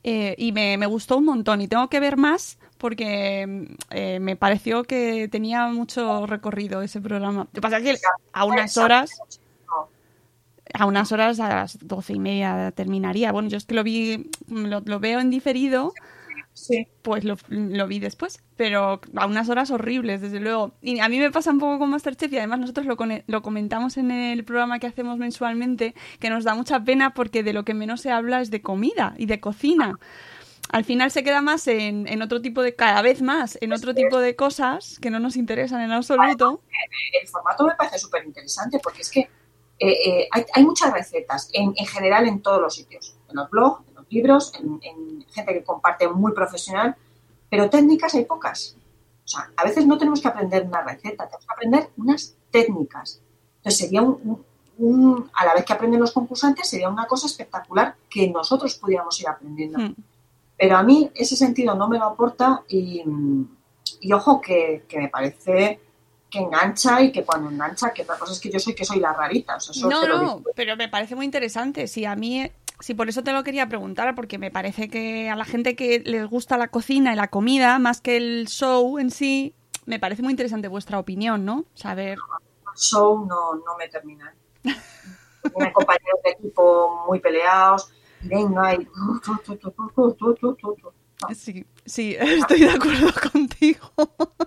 [0.04, 1.60] eh, y me, me gustó un montón.
[1.60, 7.44] Y tengo que ver más porque eh, me pareció que tenía mucho recorrido ese programa.
[7.44, 7.96] Lo que pasa es que
[8.32, 9.10] a unas horas,
[10.74, 13.32] a unas horas, a las doce y media terminaría.
[13.32, 15.92] Bueno, yo es que lo vi, lo, lo veo en diferido
[16.54, 16.86] Sí.
[17.00, 20.74] pues lo, lo vi después, pero a unas horas horribles, desde luego.
[20.82, 23.96] Y a mí me pasa un poco con Masterchef y además nosotros lo, lo comentamos
[23.96, 27.72] en el programa que hacemos mensualmente, que nos da mucha pena porque de lo que
[27.74, 29.98] menos se habla es de comida y de cocina.
[30.70, 33.94] Al final se queda más en, en otro tipo de, cada vez más, en otro
[33.94, 36.62] tipo de cosas que no nos interesan en absoluto.
[37.20, 39.28] el formato me parece súper interesante porque es que eh,
[39.80, 43.86] eh, hay, hay muchas recetas en, en general en todos los sitios, en los blogs,
[43.88, 46.94] en los libros, en, en gente que comparte muy profesional,
[47.50, 48.76] pero técnicas hay pocas.
[49.24, 53.20] O sea, a veces no tenemos que aprender una receta, tenemos que aprender unas técnicas.
[53.58, 54.44] Entonces sería un, un-
[54.78, 59.20] un- a la vez que aprenden los concursantes, sería una cosa espectacular que nosotros pudiéramos
[59.20, 59.78] ir aprendiendo.
[59.78, 59.94] Hmm.
[60.62, 63.02] Pero a mí ese sentido no me lo aporta y,
[64.00, 65.80] y ojo que, que me parece
[66.30, 69.00] que engancha y que cuando engancha, que otra cosa es que yo soy que soy
[69.00, 69.56] la rarita.
[69.56, 71.88] O sea, eso No, no, pero me parece muy interesante.
[71.88, 72.48] Sí, a mí,
[72.78, 75.98] Sí, por eso te lo quería preguntar, porque me parece que a la gente que
[75.98, 80.22] les gusta la cocina y la comida, más que el show en sí, me parece
[80.22, 81.64] muy interesante vuestra opinión, ¿no?
[81.74, 82.18] Saber.
[82.18, 84.32] El show no, no me termina.
[84.62, 87.92] Tenía compañeros de equipo muy peleados,
[88.22, 88.88] venga, y...
[91.34, 93.92] Sí, sí, estoy de acuerdo contigo.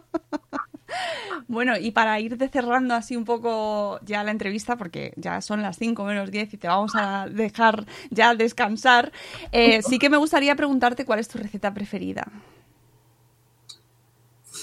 [1.47, 5.77] Bueno, y para ir cerrando así un poco ya la entrevista, porque ya son las
[5.77, 9.11] 5 menos 10 y te vamos a dejar ya descansar,
[9.51, 12.25] eh, sí que me gustaría preguntarte cuál es tu receta preferida.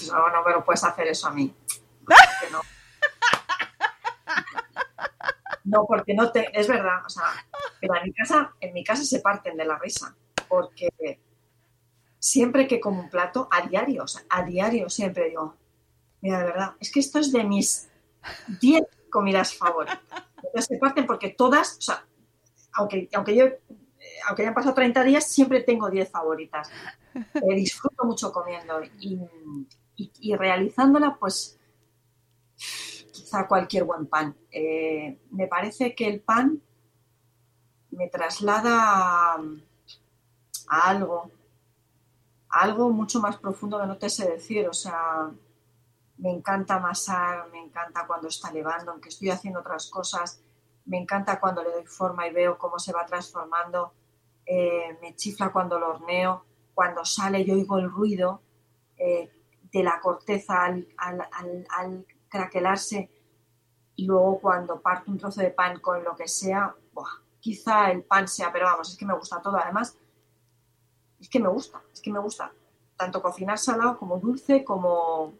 [0.07, 1.53] No, no me lo puedes hacer eso a mí.
[2.51, 2.59] No.
[5.65, 6.49] No, porque no te.
[6.59, 7.23] Es verdad, o sea,
[7.79, 10.15] pero en mi casa, en mi casa se parten de la risa.
[10.49, 10.89] Porque
[12.19, 15.55] siempre que como un plato, a diario, o sea, a diario siempre digo,
[16.21, 17.89] mira, de verdad, es que esto es de mis
[18.61, 19.99] 10 comidas favoritas.
[20.37, 22.05] Entonces se parten porque todas, o sea,
[22.73, 23.45] aunque, aunque yo,
[24.27, 26.69] aunque hayan pasado 30 días, siempre tengo 10 favoritas.
[27.15, 29.19] Eh, disfruto mucho comiendo y,
[29.95, 31.59] y, y realizándola, pues
[33.47, 34.35] cualquier buen pan.
[34.51, 36.61] Eh, me parece que el pan
[37.91, 39.41] me traslada a,
[40.67, 41.31] algo,
[42.49, 44.67] algo mucho más profundo que no te sé decir.
[44.67, 45.31] O sea,
[46.17, 50.41] me encanta amasar, me encanta cuando está levando, aunque estoy haciendo otras cosas,
[50.85, 53.93] me encanta cuando le doy forma y veo cómo se va transformando,
[54.45, 58.41] eh, me chifla cuando lo horneo, cuando sale yo oigo el ruido
[58.97, 59.29] eh,
[59.71, 61.27] de la corteza al, al,
[61.69, 63.09] al, craquelarse
[63.95, 67.23] y luego cuando parto un trozo de pan con lo que sea, ¡buah!
[67.39, 69.97] quizá el pan sea, pero vamos, es que me gusta todo, además,
[71.19, 72.53] es que me gusta, es que me gusta,
[72.95, 75.33] tanto cocinar salado como dulce, como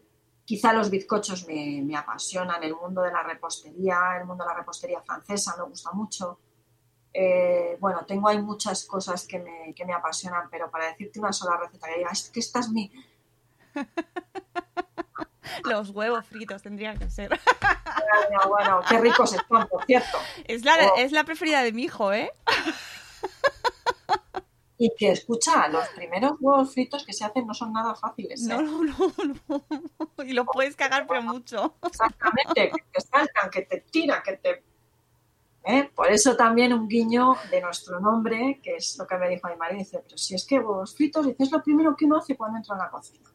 [0.44, 5.00] quizá los bizcochos me, apasionan, el mundo de la repostería, el mundo de la repostería
[5.00, 6.38] francesa me gusta mucho.
[7.12, 11.32] Eh, bueno, tengo ahí muchas cosas que me, que me, apasionan, pero para decirte una
[11.32, 12.92] sola receta que diga, es que esta es mi...
[15.64, 17.28] Los huevos fritos tendrían que ser.
[17.28, 20.18] Bueno, bueno, qué ricos están, por cierto.
[20.44, 20.96] Es la, oh.
[20.98, 22.32] es la preferida de mi hijo, ¿eh?
[24.76, 28.44] Y que escucha, los primeros huevos fritos que se hacen no son nada fáciles.
[28.44, 28.48] ¿eh?
[28.48, 28.82] No, no,
[29.48, 29.64] no,
[30.18, 30.24] no.
[30.24, 31.76] Y lo puedes cagar, pero mucho.
[31.86, 34.64] Exactamente, que te saltan, que te tiran, que te.
[35.66, 35.90] ¿Eh?
[35.94, 39.56] Por eso también un guiño de nuestro nombre, que es lo que me dijo mi
[39.56, 42.36] marido, dice, pero si es que huevos fritos, dice, es lo primero que uno hace
[42.36, 43.30] cuando entra en la cocina.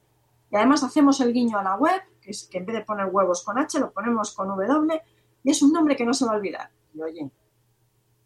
[0.51, 3.07] Y además hacemos el guiño a la web, que es que en vez de poner
[3.07, 5.01] huevos con H, lo ponemos con W,
[5.43, 6.69] y es un nombre que no se va a olvidar.
[6.93, 7.29] Y oye,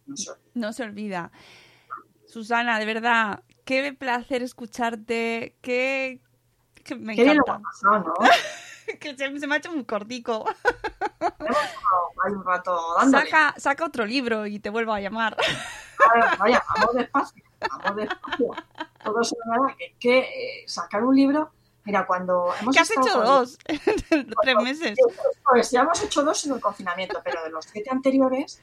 [0.06, 0.50] no se olvida.
[0.54, 1.32] No se olvida.
[2.26, 6.22] Susana, de verdad, qué placer escucharte, qué,
[6.84, 7.62] que me qué encanta.
[9.00, 10.44] Que se, se, me ha hecho un cortico.
[12.26, 12.78] Un rato.
[13.10, 15.38] Saca, saca otro libro y te vuelvo a llamar.
[15.38, 18.52] A ver, vaya, vamos despacio, vamos despacio.
[19.04, 19.36] Todo se
[19.78, 21.52] que, que eh, sacar un libro...
[21.86, 23.26] Mira, cuando hemos ¿Qué has hecho con...
[23.26, 23.58] dos?
[24.42, 24.98] Tres meses.
[25.50, 28.62] Pues ya hemos hecho dos en el confinamiento, pero de los siete anteriores,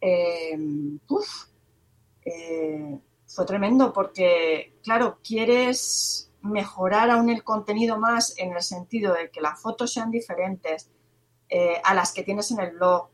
[0.00, 0.58] eh,
[1.08, 1.46] uf,
[2.24, 9.30] eh, fue tremendo porque, claro, quieres mejorar aún el contenido más en el sentido de
[9.30, 10.90] que las fotos sean diferentes
[11.48, 13.10] eh, a las que tienes en el blog,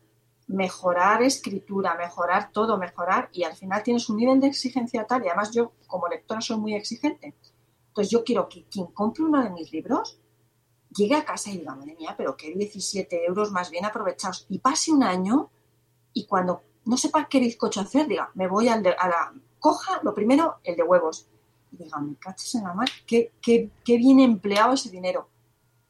[0.48, 5.28] mejorar escritura, mejorar todo, mejorar y al final tienes un nivel de exigencia tal y
[5.28, 7.34] además yo como lectora soy muy exigente.
[7.92, 10.18] Entonces yo quiero que quien compre uno de mis libros
[10.96, 14.60] llegue a casa y diga, madre mía, pero qué 17 euros más bien aprovechados y
[14.60, 15.50] pase un año
[16.14, 19.34] y cuando no sepa qué bizcocho hacer, diga, me voy al de, a la...
[19.58, 21.28] Coja lo primero, el de huevos.
[21.70, 25.28] Y diga, me caches en la mar, qué, qué, qué bien empleado ese dinero.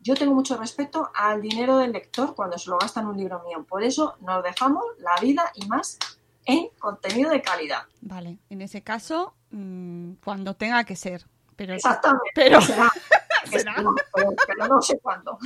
[0.01, 3.41] Yo tengo mucho respeto al dinero del lector cuando se lo gasta en un libro
[3.45, 3.65] mío.
[3.69, 5.99] Por eso nos dejamos la vida y más
[6.45, 7.85] en contenido de calidad.
[8.01, 11.27] Vale, en ese caso, mmm, cuando tenga que ser.
[11.57, 12.31] Pero, Exactamente.
[12.35, 12.61] Pero...
[12.63, 12.91] Será.
[13.51, 13.75] ¿Será?
[13.77, 15.39] Pero, pero, no sé cuándo.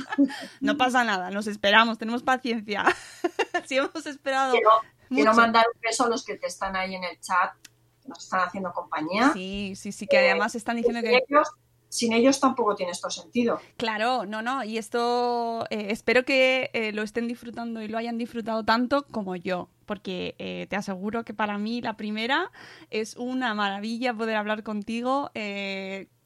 [0.61, 2.85] No pasa nada, nos esperamos, tenemos paciencia.
[3.65, 4.53] si hemos esperado.
[4.53, 4.69] Quiero,
[5.09, 7.53] quiero, mandar un beso a los que te están ahí en el chat,
[8.01, 9.31] que nos están haciendo compañía.
[9.33, 11.23] Sí, sí, sí, que además están diciendo que.
[11.27, 11.49] Ellos,
[11.97, 13.59] sin ellos tampoco tiene esto sentido.
[13.75, 18.17] Claro, no, no, y esto eh, espero que eh, lo estén disfrutando y lo hayan
[18.17, 22.51] disfrutado tanto como yo, porque eh, te aseguro que para mí la primera
[22.91, 25.31] es una maravilla poder hablar contigo.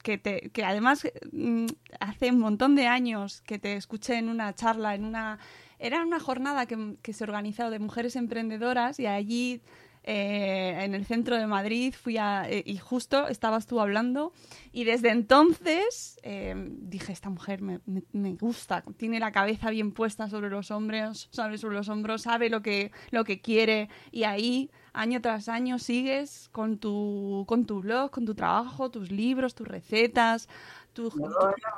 [0.03, 1.67] Que, te, que además mm,
[1.99, 5.37] hace un montón de años que te escuché en una charla, en una
[5.77, 9.61] era una jornada que, que se organizó de mujeres emprendedoras y allí
[10.03, 14.33] eh, en el centro de Madrid, fui a, eh, y justo estabas tú hablando
[14.71, 19.91] y desde entonces eh, dije, esta mujer me, me- me gusta, tiene la cabeza bien
[19.91, 24.23] puesta sobre los hombros, sabe sobre los hombros, sabe lo que, lo que quiere y
[24.23, 29.55] ahí año tras año sigues con tu, con tu blog, con tu trabajo, tus libros,
[29.55, 30.49] tus recetas,
[30.93, 31.29] tu, No,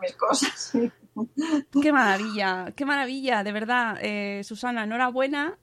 [0.01, 0.71] mis cosas.
[1.83, 3.97] Qué maravilla, qué maravilla, de verdad.
[4.01, 5.59] Eh, Susana, enhorabuena.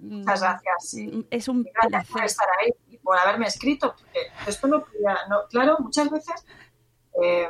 [0.00, 0.90] Muchas gracias.
[0.90, 1.26] sí.
[1.30, 2.24] Es un Gracias por placer.
[2.26, 3.94] estar ahí y por haberme escrito.
[3.96, 6.44] Porque esto no podía, no, claro, muchas veces,
[7.22, 7.48] eh,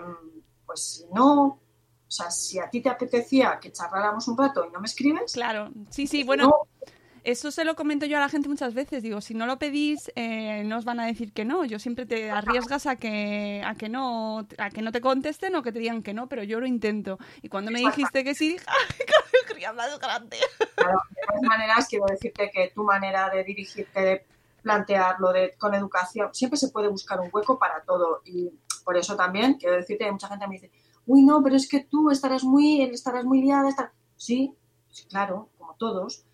[0.67, 4.71] pues si no, o sea, si a ti te apetecía que charláramos un rato y
[4.71, 6.93] no me escribes, Claro, sí, sí, bueno, no,
[7.31, 9.03] eso se lo comento yo a la gente muchas veces.
[9.03, 11.67] Digo, si no lo pedís, eh, no os van a decir que no.
[11.67, 15.63] Yo siempre te arriesgas a que, a que no, a que no te contesten o
[15.63, 17.19] que te digan que no, pero yo lo intento.
[17.43, 20.39] Y cuando me dijiste que sí, dije, ¡ay, más grande!
[20.75, 24.27] Claro, de todas maneras, quiero decirte que tu manera de dirigirte, de
[24.63, 28.23] plantearlo de, con educación, siempre se puede buscar un hueco para todo.
[28.25, 28.51] Y
[28.85, 30.71] por eso también quiero decirte que mucha gente me dice,
[31.05, 33.69] uy, no, pero es que tú estarás muy, estarás muy liada.
[33.69, 33.93] estar-".
[34.17, 34.55] Sí,
[34.89, 36.25] sí, claro, como todos,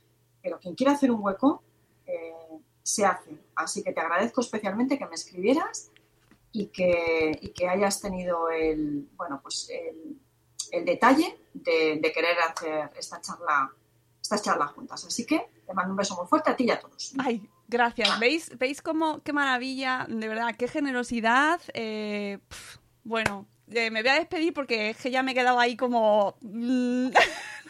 [0.45, 1.63] pero quien quiera hacer un hueco,
[2.07, 2.35] eh,
[2.83, 3.39] se hace.
[3.57, 5.91] Así que te agradezco especialmente que me escribieras
[6.53, 13.21] y que, y que hayas tenido el, bueno, pues el, detalle de, querer hacer esta
[13.21, 13.73] charla
[14.21, 15.05] esta charla juntas.
[15.07, 17.15] Así que te mando un beso muy fuerte a ti y a todos.
[17.19, 18.19] Ay, gracias.
[18.19, 20.07] ¿Veis, ¿Veis cómo, qué maravilla?
[20.09, 21.61] De verdad, qué generosidad.
[21.73, 22.39] Eh,
[23.03, 26.37] bueno, eh, me voy a despedir porque es que ya me he quedado ahí como...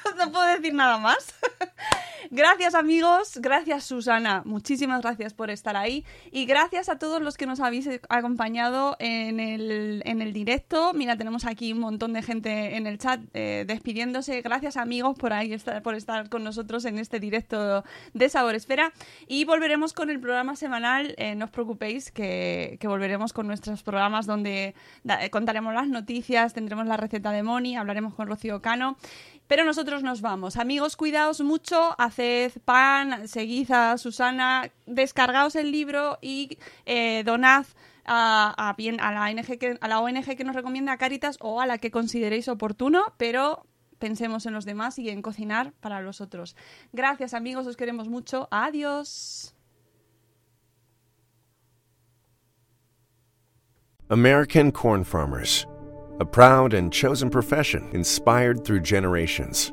[0.19, 1.35] no puedo decir nada más.
[2.31, 7.47] Gracias amigos, gracias Susana, muchísimas gracias por estar ahí y gracias a todos los que
[7.47, 10.95] nos habéis acompañado en el, en el directo.
[10.95, 14.41] Mira, tenemos aquí un montón de gente en el chat eh, despidiéndose.
[14.41, 17.85] Gracias amigos por ahí estar, por estar con nosotros en este directo
[18.15, 18.93] de Sabor Esfera
[19.29, 21.15] y volveremos con el programa semanal.
[21.19, 24.75] eh, no os preocupéis que, volveremos con nuestros programas donde
[25.09, 28.97] eh, contaremos las noticias, tendremos la receta de Moni, hablaremos con Rocío Cano.
[29.47, 30.57] Pero nosotros nos vamos.
[30.57, 37.67] Amigos, cuidaos mucho, haced pan, seguid a Susana, descargaos el libro y eh, donad
[38.05, 41.61] a, a bien, a, la ONG que, a la ONG que nos recomienda Caritas o
[41.61, 43.67] a la que consideréis oportuno, pero
[43.99, 46.57] pensemos en los demás y en cocinar para los otros.
[46.93, 48.49] Gracias amigos, os queremos mucho.
[48.51, 49.55] Adiós.
[54.11, 55.67] American Corn Farmers,
[56.21, 59.73] a proud and chosen profession inspired through generations.